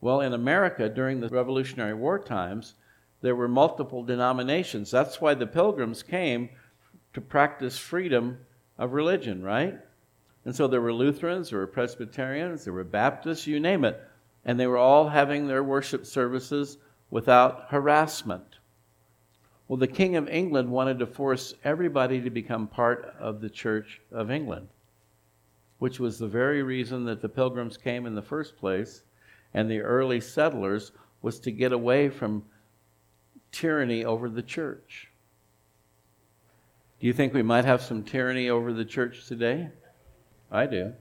Well, 0.00 0.22
in 0.22 0.32
America, 0.32 0.88
during 0.88 1.20
the 1.20 1.28
Revolutionary 1.28 1.92
War 1.92 2.18
times, 2.18 2.76
there 3.22 3.36
were 3.36 3.48
multiple 3.48 4.02
denominations. 4.02 4.90
That's 4.90 5.20
why 5.20 5.34
the 5.34 5.46
pilgrims 5.46 6.02
came 6.02 6.50
to 7.12 7.20
practice 7.20 7.78
freedom 7.78 8.38
of 8.78 8.92
religion, 8.92 9.42
right? 9.42 9.78
And 10.44 10.56
so 10.56 10.66
there 10.66 10.80
were 10.80 10.92
Lutherans, 10.92 11.50
there 11.50 11.58
were 11.58 11.66
Presbyterians, 11.66 12.64
there 12.64 12.72
were 12.72 12.84
Baptists, 12.84 13.46
you 13.46 13.60
name 13.60 13.84
it. 13.84 14.00
And 14.44 14.58
they 14.58 14.66
were 14.66 14.78
all 14.78 15.08
having 15.08 15.46
their 15.46 15.62
worship 15.62 16.06
services 16.06 16.78
without 17.10 17.66
harassment. 17.68 18.58
Well, 19.68 19.76
the 19.76 19.86
King 19.86 20.16
of 20.16 20.28
England 20.28 20.70
wanted 20.70 20.98
to 20.98 21.06
force 21.06 21.54
everybody 21.62 22.20
to 22.22 22.30
become 22.30 22.66
part 22.66 23.14
of 23.20 23.40
the 23.40 23.50
Church 23.50 24.00
of 24.10 24.30
England, 24.30 24.68
which 25.78 26.00
was 26.00 26.18
the 26.18 26.26
very 26.26 26.62
reason 26.62 27.04
that 27.04 27.20
the 27.20 27.28
pilgrims 27.28 27.76
came 27.76 28.06
in 28.06 28.14
the 28.14 28.22
first 28.22 28.56
place 28.56 29.02
and 29.52 29.70
the 29.70 29.80
early 29.80 30.20
settlers 30.20 30.92
was 31.22 31.38
to 31.40 31.52
get 31.52 31.72
away 31.72 32.08
from 32.08 32.44
tyranny 33.52 34.04
over 34.04 34.28
the 34.28 34.42
church. 34.42 35.08
Do 37.00 37.06
you 37.06 37.12
think 37.12 37.32
we 37.32 37.42
might 37.42 37.64
have 37.64 37.80
some 37.80 38.02
tyranny 38.02 38.50
over 38.50 38.72
the 38.72 38.84
church 38.84 39.26
today? 39.26 39.70
I 40.50 40.66
do. 40.66 40.92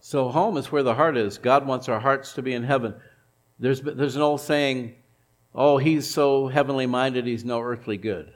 So, 0.00 0.30
home 0.30 0.56
is 0.56 0.72
where 0.72 0.82
the 0.82 0.94
heart 0.94 1.16
is. 1.16 1.38
God 1.38 1.66
wants 1.66 1.88
our 1.88 2.00
hearts 2.00 2.32
to 2.34 2.42
be 2.42 2.54
in 2.54 2.64
heaven. 2.64 2.94
There's, 3.58 3.80
there's 3.80 4.16
an 4.16 4.22
old 4.22 4.40
saying, 4.40 4.96
oh, 5.54 5.78
he's 5.78 6.10
so 6.10 6.48
heavenly 6.48 6.86
minded, 6.86 7.26
he's 7.26 7.44
no 7.44 7.60
earthly 7.60 7.98
good. 7.98 8.32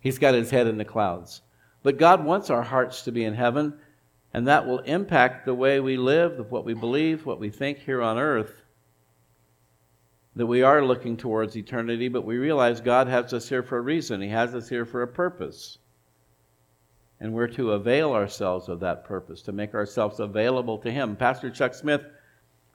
He's 0.00 0.18
got 0.18 0.34
his 0.34 0.50
head 0.50 0.66
in 0.66 0.76
the 0.76 0.84
clouds. 0.84 1.40
But 1.82 1.98
God 1.98 2.24
wants 2.24 2.50
our 2.50 2.62
hearts 2.62 3.02
to 3.02 3.12
be 3.12 3.24
in 3.24 3.34
heaven, 3.34 3.74
and 4.34 4.48
that 4.48 4.66
will 4.66 4.80
impact 4.80 5.46
the 5.46 5.54
way 5.54 5.80
we 5.80 5.96
live, 5.96 6.50
what 6.50 6.64
we 6.64 6.74
believe, 6.74 7.24
what 7.24 7.40
we 7.40 7.48
think 7.48 7.78
here 7.78 8.02
on 8.02 8.18
earth. 8.18 8.63
That 10.36 10.46
we 10.46 10.62
are 10.62 10.84
looking 10.84 11.16
towards 11.16 11.56
eternity, 11.56 12.08
but 12.08 12.24
we 12.24 12.38
realize 12.38 12.80
God 12.80 13.06
has 13.06 13.32
us 13.32 13.48
here 13.48 13.62
for 13.62 13.78
a 13.78 13.82
reason. 13.82 14.20
He 14.20 14.28
has 14.28 14.54
us 14.54 14.68
here 14.68 14.84
for 14.84 15.02
a 15.02 15.08
purpose. 15.08 15.78
And 17.20 17.32
we're 17.32 17.48
to 17.48 17.72
avail 17.72 18.12
ourselves 18.12 18.68
of 18.68 18.80
that 18.80 19.04
purpose, 19.04 19.42
to 19.42 19.52
make 19.52 19.74
ourselves 19.74 20.18
available 20.18 20.78
to 20.78 20.90
Him. 20.90 21.14
Pastor 21.14 21.50
Chuck 21.50 21.74
Smith 21.74 22.02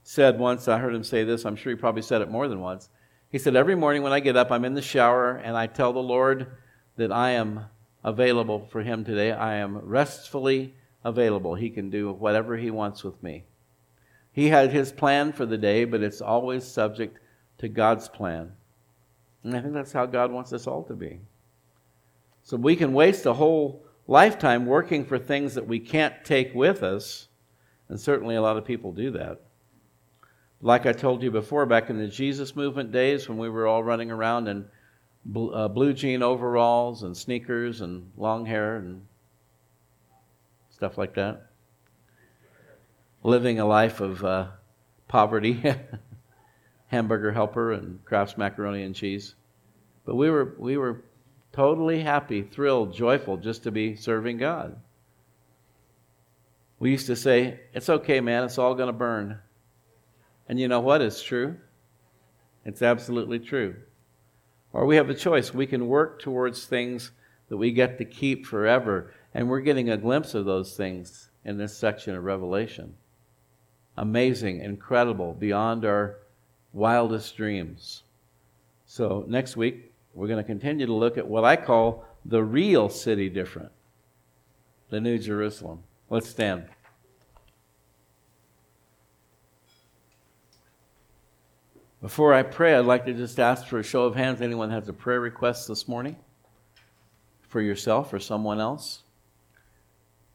said 0.03 0.39
once, 0.39 0.67
I 0.67 0.77
heard 0.77 0.95
him 0.95 1.03
say 1.03 1.23
this, 1.23 1.45
I'm 1.45 1.55
sure 1.55 1.71
he 1.71 1.75
probably 1.75 2.01
said 2.01 2.21
it 2.21 2.31
more 2.31 2.47
than 2.47 2.61
once. 2.61 2.89
He 3.29 3.37
said, 3.37 3.55
Every 3.55 3.75
morning 3.75 4.01
when 4.01 4.13
I 4.13 4.21
get 4.21 4.37
up, 4.37 4.51
I'm 4.51 4.65
in 4.65 4.73
the 4.73 4.81
shower 4.81 5.35
and 5.35 5.55
I 5.55 5.67
tell 5.67 5.93
the 5.93 5.99
Lord 5.99 6.47
that 6.95 7.11
I 7.11 7.31
am 7.31 7.65
available 8.03 8.67
for 8.71 8.81
Him 8.81 9.03
today. 9.03 9.31
I 9.31 9.55
am 9.55 9.77
restfully 9.77 10.73
available. 11.03 11.55
He 11.55 11.69
can 11.69 11.89
do 11.89 12.11
whatever 12.11 12.57
he 12.57 12.71
wants 12.71 13.03
with 13.03 13.21
me. 13.21 13.45
He 14.31 14.47
had 14.47 14.71
his 14.71 14.91
plan 14.91 15.31
for 15.31 15.45
the 15.45 15.57
day, 15.57 15.85
but 15.85 16.01
it's 16.01 16.21
always 16.21 16.63
subject 16.63 17.19
to 17.59 17.69
God's 17.69 18.09
plan. 18.09 18.51
And 19.43 19.55
I 19.55 19.61
think 19.61 19.73
that's 19.73 19.93
how 19.93 20.05
God 20.05 20.31
wants 20.31 20.51
us 20.51 20.67
all 20.67 20.83
to 20.83 20.93
be. 20.93 21.19
So 22.43 22.57
we 22.57 22.75
can 22.75 22.93
waste 22.93 23.25
a 23.25 23.33
whole 23.33 23.83
lifetime 24.07 24.65
working 24.65 25.05
for 25.05 25.19
things 25.19 25.53
that 25.53 25.67
we 25.67 25.79
can't 25.79 26.25
take 26.25 26.53
with 26.55 26.81
us, 26.81 27.27
and 27.89 27.99
certainly 27.99 28.35
a 28.35 28.41
lot 28.41 28.57
of 28.57 28.65
people 28.65 28.91
do 28.91 29.11
that. 29.11 29.39
Like 30.61 30.85
I 30.85 30.91
told 30.91 31.23
you 31.23 31.31
before, 31.31 31.65
back 31.65 31.89
in 31.89 31.97
the 31.97 32.07
Jesus 32.07 32.55
movement 32.55 32.91
days 32.91 33.29
when 33.29 33.37
we 33.37 33.49
were 33.49 33.67
all 33.67 33.83
running 33.83 34.11
around 34.11 34.47
in 34.47 34.65
uh, 35.53 35.67
blue 35.67 35.93
jean 35.93 36.23
overalls 36.23 37.03
and 37.03 37.15
sneakers 37.15 37.81
and 37.81 38.11
long 38.17 38.45
hair 38.45 38.77
and 38.77 39.05
stuff 40.71 40.97
like 40.97 41.13
that. 41.13 41.47
Living 43.23 43.59
a 43.59 43.65
life 43.65 44.01
of 44.01 44.23
uh, 44.23 44.47
poverty, 45.07 45.61
hamburger 46.89 47.31
helper 47.31 47.71
and 47.71 48.03
Kraft's 48.05 48.37
macaroni 48.37 48.83
and 48.83 48.93
cheese. 48.93 49.35
But 50.05 50.15
we 50.15 50.29
were, 50.29 50.55
we 50.59 50.77
were 50.77 51.03
totally 51.51 52.01
happy, 52.01 52.43
thrilled, 52.43 52.93
joyful 52.93 53.37
just 53.37 53.63
to 53.63 53.71
be 53.71 53.95
serving 53.95 54.37
God. 54.37 54.75
We 56.79 56.91
used 56.91 57.07
to 57.07 57.15
say, 57.15 57.59
It's 57.73 57.89
okay, 57.89 58.21
man, 58.21 58.43
it's 58.43 58.57
all 58.57 58.75
going 58.75 58.87
to 58.87 58.93
burn. 58.93 59.39
And 60.47 60.59
you 60.59 60.67
know 60.67 60.79
what? 60.79 61.01
It's 61.01 61.21
true. 61.21 61.57
It's 62.65 62.81
absolutely 62.81 63.39
true. 63.39 63.75
Or 64.73 64.85
we 64.85 64.95
have 64.95 65.09
a 65.09 65.15
choice. 65.15 65.53
We 65.53 65.67
can 65.67 65.87
work 65.87 66.21
towards 66.21 66.65
things 66.65 67.11
that 67.49 67.57
we 67.57 67.71
get 67.71 67.97
to 67.97 68.05
keep 68.05 68.45
forever 68.45 69.11
and 69.33 69.47
we're 69.47 69.61
getting 69.61 69.89
a 69.89 69.97
glimpse 69.97 70.33
of 70.33 70.45
those 70.45 70.75
things 70.75 71.29
in 71.45 71.57
this 71.57 71.77
section 71.77 72.15
of 72.15 72.23
Revelation. 72.23 72.95
Amazing, 73.97 74.61
incredible, 74.61 75.33
beyond 75.33 75.85
our 75.85 76.17
wildest 76.73 77.35
dreams. 77.37 78.03
So, 78.85 79.25
next 79.27 79.55
week, 79.55 79.91
we're 80.13 80.27
going 80.27 80.43
to 80.43 80.47
continue 80.47 80.85
to 80.85 80.93
look 80.93 81.17
at 81.17 81.27
what 81.27 81.43
I 81.43 81.55
call 81.55 82.05
the 82.25 82.43
real 82.43 82.89
city 82.89 83.29
different 83.29 83.71
the 84.89 84.99
New 84.99 85.19
Jerusalem. 85.19 85.83
Let's 86.09 86.27
stand. 86.27 86.65
Before 92.01 92.33
I 92.33 92.43
pray, 92.43 92.75
I'd 92.75 92.85
like 92.85 93.05
to 93.05 93.13
just 93.13 93.39
ask 93.39 93.67
for 93.67 93.77
a 93.77 93.83
show 93.83 94.05
of 94.05 94.15
hands. 94.15 94.41
Anyone 94.41 94.71
has 94.71 94.87
a 94.87 94.93
prayer 94.93 95.19
request 95.19 95.67
this 95.67 95.87
morning 95.87 96.15
for 97.41 97.61
yourself 97.61 98.13
or 98.13 98.19
someone 98.19 98.59
else? 98.59 99.03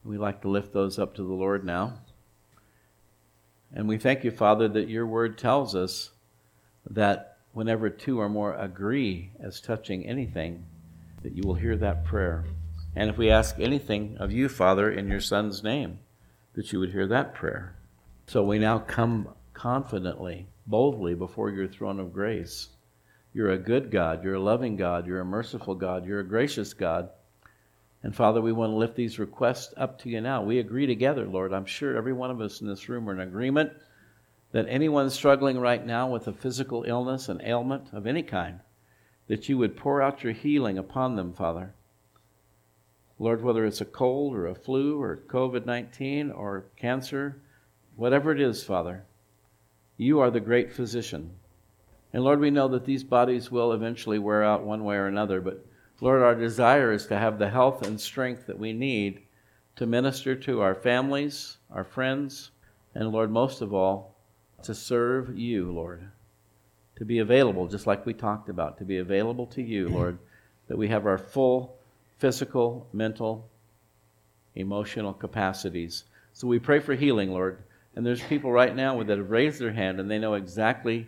We'd 0.03 0.19
like 0.19 0.41
to 0.43 0.47
lift 0.47 0.73
those 0.73 0.99
up 0.99 1.15
to 1.15 1.23
the 1.23 1.33
Lord 1.33 1.65
now. 1.65 1.99
And 3.73 3.89
we 3.89 3.97
thank 3.97 4.23
you, 4.23 4.29
Father, 4.29 4.67
that 4.69 4.87
your 4.87 5.07
word 5.07 5.37
tells 5.37 5.75
us 5.75 6.11
that 6.89 7.37
whenever 7.53 7.89
two 7.89 8.19
or 8.19 8.29
more 8.29 8.53
agree 8.55 9.31
as 9.39 9.61
touching 9.61 10.05
anything, 10.05 10.65
that 11.23 11.33
you 11.33 11.43
will 11.43 11.55
hear 11.55 11.77
that 11.77 12.03
prayer. 12.05 12.45
And 12.95 13.09
if 13.09 13.17
we 13.17 13.29
ask 13.29 13.59
anything 13.59 14.17
of 14.19 14.31
you, 14.31 14.47
Father, 14.49 14.91
in 14.91 15.07
your 15.07 15.19
Son's 15.19 15.63
name, 15.63 15.99
that 16.53 16.71
you 16.71 16.79
would 16.79 16.91
hear 16.91 17.07
that 17.07 17.33
prayer. 17.33 17.75
So 18.27 18.43
we 18.43 18.59
now 18.59 18.79
come 18.79 19.29
confidently, 19.53 20.47
boldly 20.67 21.13
before 21.13 21.49
your 21.49 21.67
throne 21.67 21.99
of 21.99 22.13
grace. 22.13 22.69
You're 23.33 23.51
a 23.51 23.57
good 23.57 23.91
God. 23.91 24.23
You're 24.23 24.35
a 24.35 24.39
loving 24.39 24.77
God. 24.77 25.05
You're 25.05 25.19
a 25.19 25.25
merciful 25.25 25.75
God. 25.75 26.05
You're 26.05 26.21
a 26.21 26.27
gracious 26.27 26.73
God. 26.73 27.09
And 28.03 28.15
Father, 28.15 28.41
we 28.41 28.51
want 28.51 28.71
to 28.71 28.77
lift 28.77 28.95
these 28.95 29.19
requests 29.19 29.73
up 29.77 29.99
to 29.99 30.09
you 30.09 30.21
now. 30.21 30.43
We 30.43 30.59
agree 30.59 30.85
together, 30.85 31.25
Lord. 31.25 31.53
I'm 31.53 31.65
sure 31.65 31.97
every 31.97 32.13
one 32.13 32.31
of 32.31 32.39
us 32.39 32.61
in 32.61 32.67
this 32.67 32.87
room 32.87 33.09
are 33.09 33.13
in 33.13 33.19
agreement 33.19 33.71
that 34.51 34.65
anyone 34.69 35.09
struggling 35.09 35.59
right 35.59 35.85
now 35.85 36.09
with 36.09 36.27
a 36.27 36.33
physical 36.33 36.83
illness, 36.87 37.29
an 37.29 37.41
ailment 37.43 37.91
of 37.93 38.07
any 38.07 38.23
kind, 38.23 38.59
that 39.27 39.49
you 39.49 39.57
would 39.57 39.75
pour 39.75 40.01
out 40.01 40.23
your 40.23 40.33
healing 40.33 40.77
upon 40.77 41.15
them, 41.15 41.33
Father. 41.33 41.73
Lord, 43.17 43.41
whether 43.41 43.65
it's 43.65 43.81
a 43.81 43.85
cold 43.85 44.35
or 44.35 44.47
a 44.47 44.55
flu 44.55 45.01
or 45.01 45.23
COVID 45.27 45.65
19 45.65 46.31
or 46.31 46.65
cancer, 46.75 47.41
whatever 47.95 48.31
it 48.31 48.41
is, 48.41 48.63
Father, 48.63 49.05
you 49.97 50.19
are 50.19 50.29
the 50.29 50.39
great 50.39 50.73
physician. 50.73 51.31
And 52.11 52.23
Lord, 52.23 52.39
we 52.39 52.51
know 52.51 52.67
that 52.69 52.85
these 52.85 53.03
bodies 53.03 53.51
will 53.51 53.71
eventually 53.71 54.19
wear 54.19 54.43
out 54.43 54.63
one 54.63 54.83
way 54.83 54.95
or 54.95 55.07
another, 55.07 55.41
but 55.41 55.65
Lord, 56.01 56.21
our 56.21 56.35
desire 56.35 56.91
is 56.91 57.05
to 57.07 57.17
have 57.17 57.39
the 57.39 57.49
health 57.49 57.85
and 57.85 57.99
strength 57.99 58.47
that 58.47 58.59
we 58.59 58.73
need 58.73 59.21
to 59.77 59.85
minister 59.85 60.35
to 60.35 60.61
our 60.61 60.75
families, 60.75 61.57
our 61.71 61.83
friends, 61.83 62.51
and 62.93 63.11
Lord, 63.11 63.31
most 63.31 63.61
of 63.61 63.73
all, 63.73 64.14
to 64.65 64.75
serve 64.75 65.37
you, 65.37 65.71
Lord. 65.71 66.09
To 66.97 67.05
be 67.05 67.19
available, 67.19 67.67
just 67.67 67.87
like 67.87 68.05
we 68.05 68.13
talked 68.13 68.49
about, 68.49 68.77
to 68.77 68.85
be 68.85 68.97
available 68.97 69.47
to 69.47 69.61
you, 69.61 69.89
Lord, 69.89 70.17
that 70.67 70.77
we 70.77 70.87
have 70.87 71.05
our 71.05 71.17
full 71.17 71.77
physical, 72.17 72.87
mental, 72.93 73.49
emotional 74.55 75.13
capacities. 75.13 76.05
So 76.33 76.47
we 76.47 76.59
pray 76.59 76.79
for 76.79 76.95
healing, 76.95 77.31
Lord. 77.31 77.63
And 77.95 78.05
there's 78.05 78.21
people 78.21 78.51
right 78.51 78.75
now 78.75 79.01
that 79.03 79.17
have 79.17 79.29
raised 79.29 79.59
their 79.59 79.71
hand 79.71 79.99
and 79.99 80.09
they 80.09 80.19
know 80.19 80.33
exactly 80.33 81.07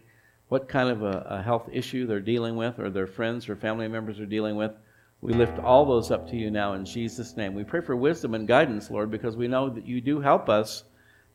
what 0.49 0.69
kind 0.69 0.89
of 0.89 1.03
a, 1.03 1.25
a, 1.29 1.41
health 1.41 1.69
issue 1.73 2.07
they're 2.07 2.21
dealing 2.21 2.55
with, 2.55 2.79
or 2.79 2.89
their 2.89 3.07
friends 3.07 3.49
or 3.49 3.55
family 3.55 3.87
members 3.89 4.19
are 4.19 4.25
dealing 4.25 4.55
with. 4.55 4.71
We 5.19 5.33
lift 5.33 5.59
all 5.59 5.85
those 5.85 6.11
up 6.11 6.29
to 6.29 6.37
you 6.37 6.49
now 6.49 6.73
in 6.73 6.85
Jesus' 6.85 7.35
name. 7.35 7.53
We 7.53 7.65
pray 7.65 7.81
for 7.81 7.95
wisdom 7.97 8.33
and 8.33 8.47
guidance, 8.47 8.89
Lord, 8.89 9.11
because 9.11 9.35
we 9.35 9.49
know 9.49 9.69
that 9.69 9.85
you 9.85 9.99
do 9.99 10.21
help 10.21 10.47
us 10.47 10.83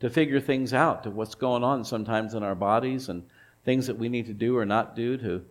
to 0.03 0.11
figure 0.11 0.41
things 0.41 0.75
out, 0.75 1.05
to 1.05 1.11
what's 1.11 1.37
going 1.37 1.62
on 1.62 1.85
sometimes 1.85 2.35
in 2.35 2.43
our 2.43 2.57
bodies 2.57 3.09
and 3.09 3.23
things 3.65 3.87
that 3.87 3.97
we 3.97 4.09
need 4.09 4.27
to 4.27 4.35
do 4.35 4.59
or 4.59 4.67
not 4.67 4.97
do 4.97 5.17
to, 5.17 5.45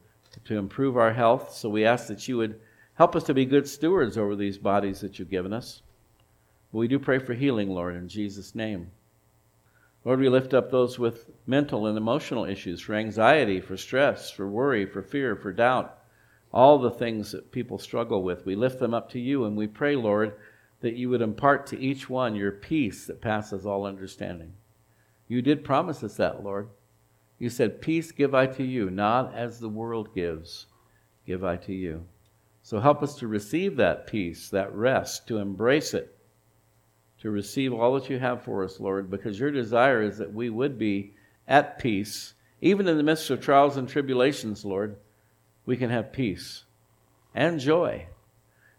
to 0.44 0.58
improve 0.58 0.98
our 0.98 1.14
health. 1.14 1.54
So 1.54 1.70
we 1.70 1.86
ask 1.86 2.08
that 2.08 2.28
you 2.28 2.36
would 2.36 2.60
help 2.96 3.16
us 3.16 3.24
to 3.24 3.34
be 3.34 3.46
good 3.46 3.66
stewards 3.66 4.18
over 4.18 4.36
these 4.36 4.58
bodies 4.58 5.00
that 5.00 5.18
you've 5.18 5.30
given 5.30 5.54
us. 5.54 5.84
We 6.74 6.90
do 6.90 7.00
pray 7.00 7.18
for 7.20 7.34
healing, 7.34 7.70
Lord, 7.70 7.96
in 7.96 8.10
Jesus' 8.10 8.54
name. 8.54 8.92
Lord, 10.04 10.20
we 10.20 10.28
lift 10.28 10.54
up 10.54 10.70
those 10.70 11.00
with 11.00 11.30
mental 11.48 11.88
and 11.88 11.98
emotional 11.98 12.44
issues, 12.44 12.82
for 12.82 12.94
anxiety, 12.94 13.62
for 13.62 13.78
stress, 13.78 14.32
for 14.32 14.50
worry, 14.50 14.86
for 14.86 15.02
fear, 15.02 15.38
for 15.38 15.54
doubt, 15.54 15.98
all 16.52 16.78
the 16.78 16.92
things 16.92 17.32
that 17.32 17.54
people 17.54 17.78
struggle 17.78 18.22
with. 18.22 18.46
We 18.46 18.56
lift 18.58 18.82
them 18.82 18.94
up 18.94 19.12
to 19.12 19.20
you 19.20 19.46
and 19.46 19.56
we 19.56 19.68
pray, 19.68 19.96
Lord, 19.96 20.34
that 20.82 20.96
you 20.96 21.10
would 21.10 21.22
impart 21.22 21.66
to 21.68 21.80
each 21.80 22.10
one 22.10 22.36
your 22.36 22.52
peace 22.52 23.06
that 23.08 23.22
passes 23.22 23.66
all 23.66 23.86
understanding. 23.86 24.54
You 25.28 25.42
did 25.42 25.64
promise 25.64 26.04
us 26.04 26.18
that, 26.18 26.44
Lord. 26.44 26.70
You 27.40 27.50
said, 27.50 27.82
Peace 27.82 28.12
give 28.12 28.36
I 28.36 28.48
to 28.48 28.64
you, 28.64 28.90
not 28.90 29.34
as 29.34 29.60
the 29.60 29.70
world 29.70 30.14
gives, 30.14 30.68
give 31.26 31.44
I 31.44 31.58
to 31.58 31.74
you. 31.74 32.06
So 32.62 32.80
help 32.80 33.02
us 33.02 33.16
to 33.16 33.28
receive 33.28 33.78
that 33.78 34.06
peace, 34.06 34.50
that 34.50 34.74
rest, 34.74 35.28
to 35.28 35.38
embrace 35.38 35.94
it 35.94 36.16
to 37.22 37.30
receive 37.30 37.72
all 37.72 37.94
that 37.94 38.10
you 38.10 38.18
have 38.18 38.42
for 38.42 38.64
us, 38.64 38.80
Lord, 38.80 39.12
because 39.12 39.40
your 39.40 39.52
desire 39.52 40.02
is 40.02 40.18
that 40.18 40.34
we 40.34 40.50
would 40.50 40.80
be 40.80 41.14
at 41.48 41.78
peace. 41.78 42.34
Even 42.62 42.88
in 42.88 42.98
the 42.98 43.04
midst 43.04 43.30
of 43.30 43.40
trials 43.40 43.78
and 43.78 43.88
tribulations, 43.88 44.66
Lord, 44.66 44.98
we 45.66 45.78
can 45.78 45.92
have 45.92 46.12
peace 46.12 46.64
and 47.36 47.60
joy. 47.60 48.08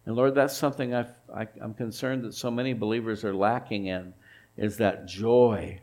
And 0.04 0.16
Lord, 0.16 0.34
that's 0.34 0.56
something 0.56 0.94
i 0.94 1.06
I, 1.34 1.46
am 1.60 1.74
concerned 1.74 2.24
that 2.24 2.34
so 2.34 2.50
many 2.50 2.72
believers 2.72 3.24
are 3.24 3.34
lacking 3.34 3.86
in, 3.86 4.12
is 4.56 4.76
that 4.78 5.06
joy 5.06 5.80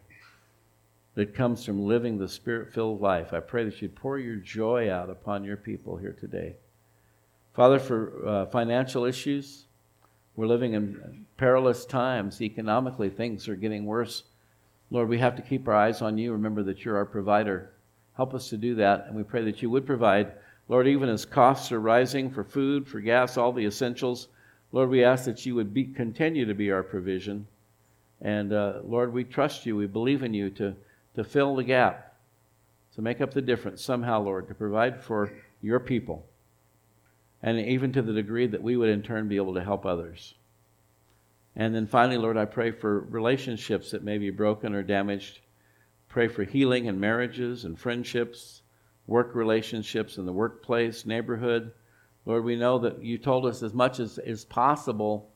that 1.15 1.33
comes 1.33 1.65
from 1.65 1.85
living 1.85 2.17
the 2.17 2.27
spirit 2.27 2.71
filled 2.71 3.01
life. 3.01 3.33
I 3.33 3.39
pray 3.39 3.63
that 3.65 3.81
you 3.81 3.89
pour 3.89 4.19
your 4.19 4.35
joy 4.35 4.91
out 4.91 5.09
upon 5.09 5.43
your 5.43 5.57
people 5.57 5.97
here 5.97 6.15
today. 6.17 6.55
Father, 7.53 7.79
for 7.79 8.27
uh, 8.27 8.45
financial 8.45 9.05
issues, 9.05 9.65
we're 10.35 10.47
living 10.47 10.73
in 10.73 11.25
perilous 11.35 11.85
times. 11.85 12.41
Economically, 12.41 13.09
things 13.09 13.49
are 13.49 13.55
getting 13.55 13.85
worse. 13.85 14.23
Lord, 14.91 15.09
we 15.09 15.17
have 15.17 15.35
to 15.35 15.41
keep 15.41 15.67
our 15.67 15.75
eyes 15.75 16.01
on 16.01 16.17
you. 16.17 16.31
Remember 16.31 16.63
that 16.63 16.85
you're 16.85 16.95
our 16.95 17.05
provider. 17.05 17.71
Help 18.15 18.33
us 18.33 18.49
to 18.49 18.57
do 18.57 18.75
that, 18.75 19.05
and 19.07 19.15
we 19.15 19.23
pray 19.23 19.43
that 19.43 19.61
you 19.61 19.69
would 19.69 19.85
provide. 19.85 20.33
Lord, 20.69 20.87
even 20.87 21.09
as 21.09 21.25
costs 21.25 21.71
are 21.71 21.81
rising 21.81 22.29
for 22.29 22.43
food, 22.43 22.87
for 22.87 23.01
gas, 23.01 23.35
all 23.35 23.51
the 23.51 23.65
essentials, 23.65 24.29
Lord, 24.71 24.89
we 24.89 25.03
ask 25.03 25.25
that 25.25 25.45
you 25.45 25.55
would 25.55 25.73
be, 25.73 25.83
continue 25.83 26.45
to 26.45 26.53
be 26.53 26.71
our 26.71 26.83
provision. 26.83 27.47
And 28.21 28.53
uh, 28.53 28.79
Lord, 28.83 29.11
we 29.11 29.23
trust 29.23 29.65
you. 29.65 29.75
We 29.75 29.87
believe 29.87 30.23
in 30.23 30.33
you 30.33 30.49
to, 30.51 30.75
to 31.15 31.23
fill 31.23 31.55
the 31.55 31.63
gap, 31.63 32.15
to 32.95 33.01
make 33.01 33.19
up 33.19 33.33
the 33.33 33.41
difference 33.41 33.83
somehow, 33.83 34.21
Lord, 34.21 34.47
to 34.47 34.55
provide 34.55 35.03
for 35.03 35.33
your 35.61 35.79
people 35.79 36.25
and 37.41 37.59
even 37.59 37.91
to 37.93 38.01
the 38.01 38.13
degree 38.13 38.47
that 38.47 38.61
we 38.61 38.77
would 38.77 38.89
in 38.89 39.01
turn 39.01 39.27
be 39.27 39.37
able 39.37 39.53
to 39.53 39.63
help 39.63 39.85
others. 39.85 40.35
And 41.55 41.73
then 41.73 41.87
finally, 41.87 42.17
Lord, 42.17 42.37
I 42.37 42.45
pray 42.45 42.71
for 42.71 43.01
relationships 43.01 43.91
that 43.91 44.03
may 44.03 44.17
be 44.17 44.29
broken 44.29 44.75
or 44.75 44.83
damaged. 44.83 45.39
Pray 46.09 46.27
for 46.27 46.43
healing 46.43 46.85
in 46.85 46.99
marriages 46.99 47.65
and 47.65 47.79
friendships, 47.79 48.61
work 49.09 49.33
relationships 49.33 50.17
in 50.17 50.25
the 50.27 50.31
workplace, 50.31 51.03
neighborhood. 51.03 51.71
Lord, 52.27 52.43
we 52.43 52.55
know 52.55 52.77
that 52.77 53.03
you 53.03 53.17
told 53.17 53.47
us 53.47 53.63
as 53.63 53.73
much 53.73 53.99
as 53.99 54.19
is 54.19 54.45
possible 54.45 55.31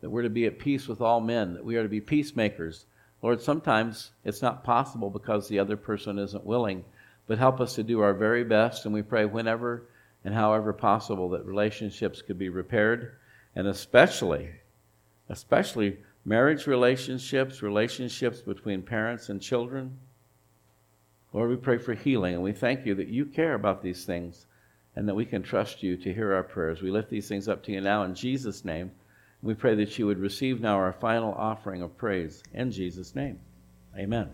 that 0.00 0.10
we're 0.10 0.22
to 0.22 0.28
be 0.28 0.46
at 0.46 0.58
peace 0.58 0.88
with 0.88 1.00
all 1.00 1.20
men, 1.20 1.54
that 1.54 1.64
we 1.64 1.76
are 1.76 1.84
to 1.84 1.88
be 1.88 2.00
peacemakers. 2.00 2.86
Lord, 3.22 3.40
sometimes 3.40 4.10
it's 4.24 4.42
not 4.42 4.64
possible 4.64 5.10
because 5.10 5.48
the 5.48 5.60
other 5.60 5.76
person 5.76 6.18
isn't 6.18 6.44
willing, 6.44 6.84
but 7.28 7.38
help 7.38 7.60
us 7.60 7.76
to 7.76 7.84
do 7.84 8.00
our 8.00 8.14
very 8.14 8.42
best. 8.42 8.84
And 8.84 8.92
we 8.92 9.02
pray 9.02 9.24
whenever 9.24 9.86
and 10.24 10.34
however 10.34 10.72
possible 10.72 11.30
that 11.30 11.46
relationships 11.46 12.20
could 12.20 12.38
be 12.38 12.48
repaired, 12.48 13.12
and 13.54 13.68
especially, 13.68 14.50
especially 15.28 15.98
marriage 16.24 16.66
relationships, 16.66 17.62
relationships 17.62 18.40
between 18.40 18.82
parents 18.82 19.28
and 19.28 19.40
children. 19.40 19.98
Lord, 21.34 21.50
we 21.50 21.56
pray 21.56 21.78
for 21.78 21.94
healing, 21.94 22.34
and 22.34 22.44
we 22.44 22.52
thank 22.52 22.86
you 22.86 22.94
that 22.94 23.08
you 23.08 23.26
care 23.26 23.54
about 23.54 23.82
these 23.82 24.04
things 24.04 24.46
and 24.94 25.08
that 25.08 25.16
we 25.16 25.26
can 25.26 25.42
trust 25.42 25.82
you 25.82 25.96
to 25.96 26.14
hear 26.14 26.32
our 26.32 26.44
prayers. 26.44 26.80
We 26.80 26.92
lift 26.92 27.10
these 27.10 27.26
things 27.26 27.48
up 27.48 27.64
to 27.64 27.72
you 27.72 27.80
now 27.80 28.04
in 28.04 28.14
Jesus' 28.14 28.64
name. 28.64 28.92
We 29.42 29.54
pray 29.54 29.74
that 29.74 29.98
you 29.98 30.06
would 30.06 30.20
receive 30.20 30.60
now 30.60 30.76
our 30.76 30.92
final 30.92 31.34
offering 31.34 31.82
of 31.82 31.98
praise 31.98 32.40
in 32.52 32.70
Jesus' 32.70 33.16
name. 33.16 33.40
Amen. 33.98 34.30